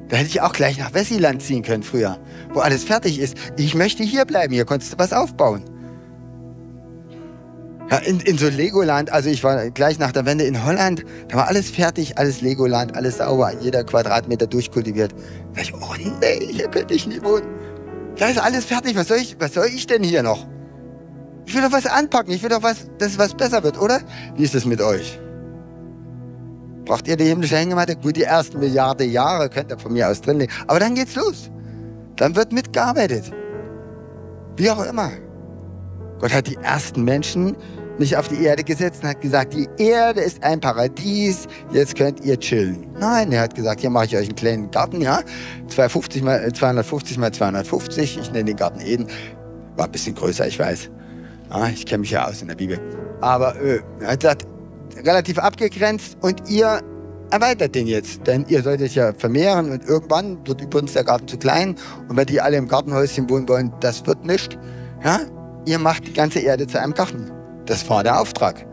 [0.09, 2.19] Da hätte ich auch gleich nach Wessiland ziehen können früher,
[2.53, 3.35] wo alles fertig ist.
[3.57, 5.63] Ich möchte hier bleiben, hier konntest du was aufbauen.
[7.89, 11.37] Ja, in, in so Legoland, also ich war gleich nach der Wende in Holland, da
[11.37, 15.13] war alles fertig, alles Legoland, alles sauber, jeder Quadratmeter durchkultiviert.
[15.53, 17.45] Da dachte ich, oh nee, hier könnte ich nie wohnen.
[18.17, 18.95] Da ist alles fertig.
[18.95, 20.47] Was soll ich, was soll ich denn hier noch?
[21.45, 22.33] Ich will doch was anpacken.
[22.33, 24.01] Ich will doch was, dass was besser wird, oder?
[24.35, 25.19] Wie ist es mit euch?
[26.85, 27.95] Braucht ihr die himmlische Hängematte?
[27.95, 30.53] Gut, die ersten Milliarden Jahre könnt ihr von mir aus drin legen.
[30.67, 31.49] Aber dann geht's los.
[32.15, 33.31] Dann wird mitgearbeitet.
[34.55, 35.11] Wie auch immer.
[36.19, 37.57] Gott hat die ersten Menschen
[37.97, 42.23] nicht auf die Erde gesetzt und hat gesagt, die Erde ist ein Paradies, jetzt könnt
[42.23, 42.87] ihr chillen.
[42.99, 45.21] Nein, er hat gesagt, hier mache ich euch einen kleinen Garten, ja,
[45.67, 49.07] 250 mal, 250 mal 250, ich nenne den Garten Eden.
[49.75, 50.89] War ein bisschen größer, ich weiß.
[51.49, 52.79] Ja, ich kenne mich ja aus in der Bibel.
[53.21, 54.47] Aber äh, er hat gesagt,
[55.03, 56.81] relativ abgegrenzt und ihr
[57.31, 61.37] erweitert den jetzt, denn ihr solltet ja vermehren und irgendwann wird übrigens der Garten zu
[61.37, 61.75] klein
[62.07, 64.57] und wenn die alle im Gartenhäuschen wohnen wollen, das wird nicht.
[65.03, 65.19] Ja?
[65.65, 67.31] Ihr macht die ganze Erde zu einem Garten.
[67.65, 68.65] Das war der Auftrag.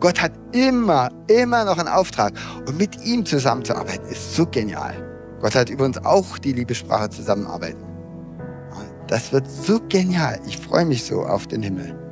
[0.00, 2.32] Gott hat immer, immer noch einen Auftrag.
[2.68, 4.94] Und mit ihm zusammenzuarbeiten ist so genial.
[5.40, 7.82] Gott hat übrigens auch die Liebessprache zusammenarbeiten.
[9.08, 10.38] Das wird so genial.
[10.46, 12.07] Ich freue mich so auf den Himmel.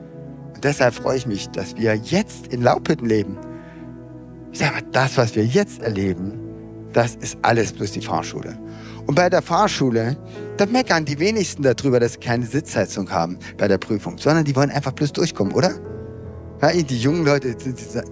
[0.67, 3.39] Deshalb freue ich mich, dass wir jetzt in Laubhütten leben.
[4.51, 6.33] Ich sage mal, das, was wir jetzt erleben,
[6.93, 8.59] das ist alles bloß die Fahrschule.
[9.07, 10.17] Und bei der Fahrschule,
[10.57, 14.57] da meckern die wenigsten darüber, dass sie keine Sitzheizung haben bei der Prüfung, sondern die
[14.57, 15.71] wollen einfach bloß durchkommen, oder?
[16.61, 17.55] Ja, die jungen Leute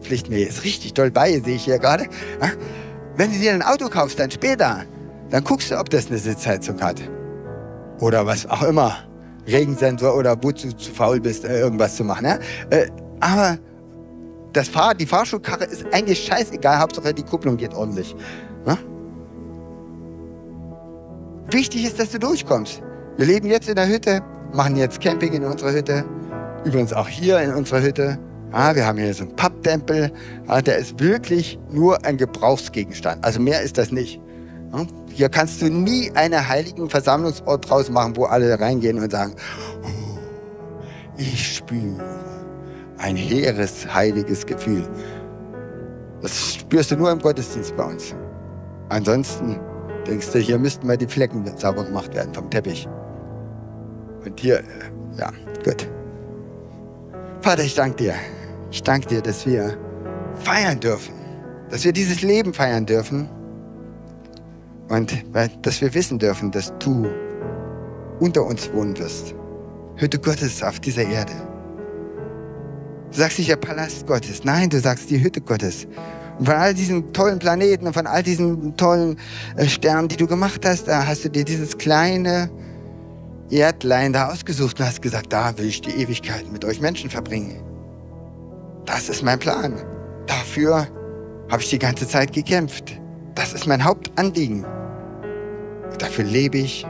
[0.02, 2.04] pflichten mir jetzt richtig toll bei, sehe ich hier gerade.
[2.40, 2.52] Ja?
[3.16, 4.84] Wenn du dir ein Auto kaufst, dann später,
[5.30, 7.02] dann guckst du, ob das eine Sitzheizung hat.
[7.98, 9.08] Oder was auch immer.
[9.46, 12.26] Regensensor oder wo du zu faul bist, äh, irgendwas zu machen.
[12.26, 12.38] Ja?
[12.70, 12.88] Äh,
[13.20, 13.58] aber
[14.52, 18.14] das Fahr die Fahrschulkarre ist eigentlich scheißegal, Hauptsache die Kupplung geht ordentlich.
[18.66, 18.78] Ja?
[21.50, 22.82] Wichtig ist, dass du durchkommst.
[23.16, 24.22] Wir leben jetzt in der Hütte,
[24.52, 26.04] machen jetzt Camping in unserer Hütte.
[26.64, 28.18] Übrigens auch hier in unserer Hütte.
[28.52, 30.12] Ah, wir haben hier so einen Papptempel.
[30.46, 33.24] Ah, der ist wirklich nur ein Gebrauchsgegenstand.
[33.24, 34.20] Also mehr ist das nicht.
[34.74, 39.34] Ja, hier kannst du nie einen heiligen Versammlungsort draus machen, wo alle reingehen und sagen,
[39.82, 40.18] oh,
[41.16, 42.02] ich spüre
[42.98, 44.84] ein hehres, heiliges Gefühl.
[46.22, 48.14] Das spürst du nur im Gottesdienst bei uns.
[48.88, 49.60] Ansonsten
[50.06, 52.88] denkst du, hier müssten mal die Flecken sauber gemacht werden vom Teppich.
[54.24, 54.62] Und hier, äh,
[55.18, 55.30] ja,
[55.64, 55.88] gut.
[57.42, 58.14] Vater, ich danke dir.
[58.70, 59.76] Ich danke dir, dass wir
[60.36, 61.14] feiern dürfen,
[61.70, 63.28] dass wir dieses Leben feiern dürfen
[64.88, 65.12] und
[65.62, 67.06] dass wir wissen dürfen, dass du
[68.20, 69.34] unter uns wohnen wirst.
[69.96, 71.32] Hütte Gottes auf dieser Erde.
[73.10, 75.86] Du sagst nicht der Palast Gottes, nein, du sagst die Hütte Gottes.
[76.38, 79.16] Und von all diesen tollen Planeten und von all diesen tollen
[79.56, 82.50] äh, Sternen, die du gemacht hast, da hast du dir dieses kleine
[83.50, 87.62] Erdlein da ausgesucht und hast gesagt, da will ich die Ewigkeit mit euch Menschen verbringen.
[88.84, 89.74] Das ist mein Plan.
[90.26, 90.88] Dafür
[91.50, 92.98] habe ich die ganze Zeit gekämpft.
[93.34, 94.64] Das ist mein Hauptanliegen.
[95.98, 96.86] Dafür lebe ich.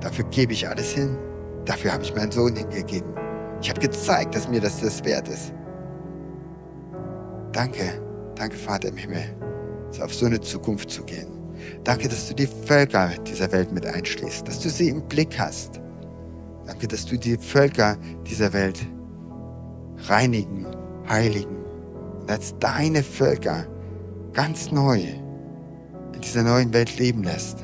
[0.00, 1.16] Dafür gebe ich alles hin.
[1.64, 3.12] Dafür habe ich meinen Sohn hingegeben.
[3.60, 5.52] Ich habe gezeigt, dass mir das das wert ist.
[7.52, 8.00] Danke,
[8.36, 9.24] danke Vater im Himmel,
[10.00, 11.28] auf so eine Zukunft zu gehen.
[11.82, 15.80] Danke, dass du die Völker dieser Welt mit einschließt, dass du sie im Blick hast.
[16.66, 18.78] Danke, dass du die Völker dieser Welt
[20.08, 20.66] reinigen
[21.08, 21.64] heiligen
[22.20, 23.66] und als deine Völker
[24.32, 25.02] ganz neu
[26.18, 27.58] in dieser neuen Welt leben lässt.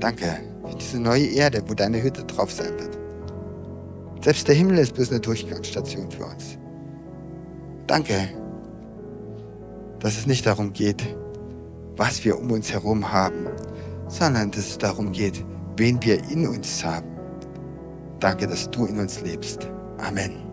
[0.00, 2.96] Danke für diese neue Erde, wo deine Hütte drauf sein wird.
[4.24, 6.56] Selbst der Himmel ist bloß eine Durchgangsstation für uns.
[7.86, 8.30] Danke,
[10.00, 11.04] dass es nicht darum geht,
[11.96, 13.46] was wir um uns herum haben,
[14.08, 15.44] sondern dass es darum geht,
[15.76, 17.08] wen wir in uns haben.
[18.20, 19.68] Danke, dass du in uns lebst.
[19.98, 20.45] Amen.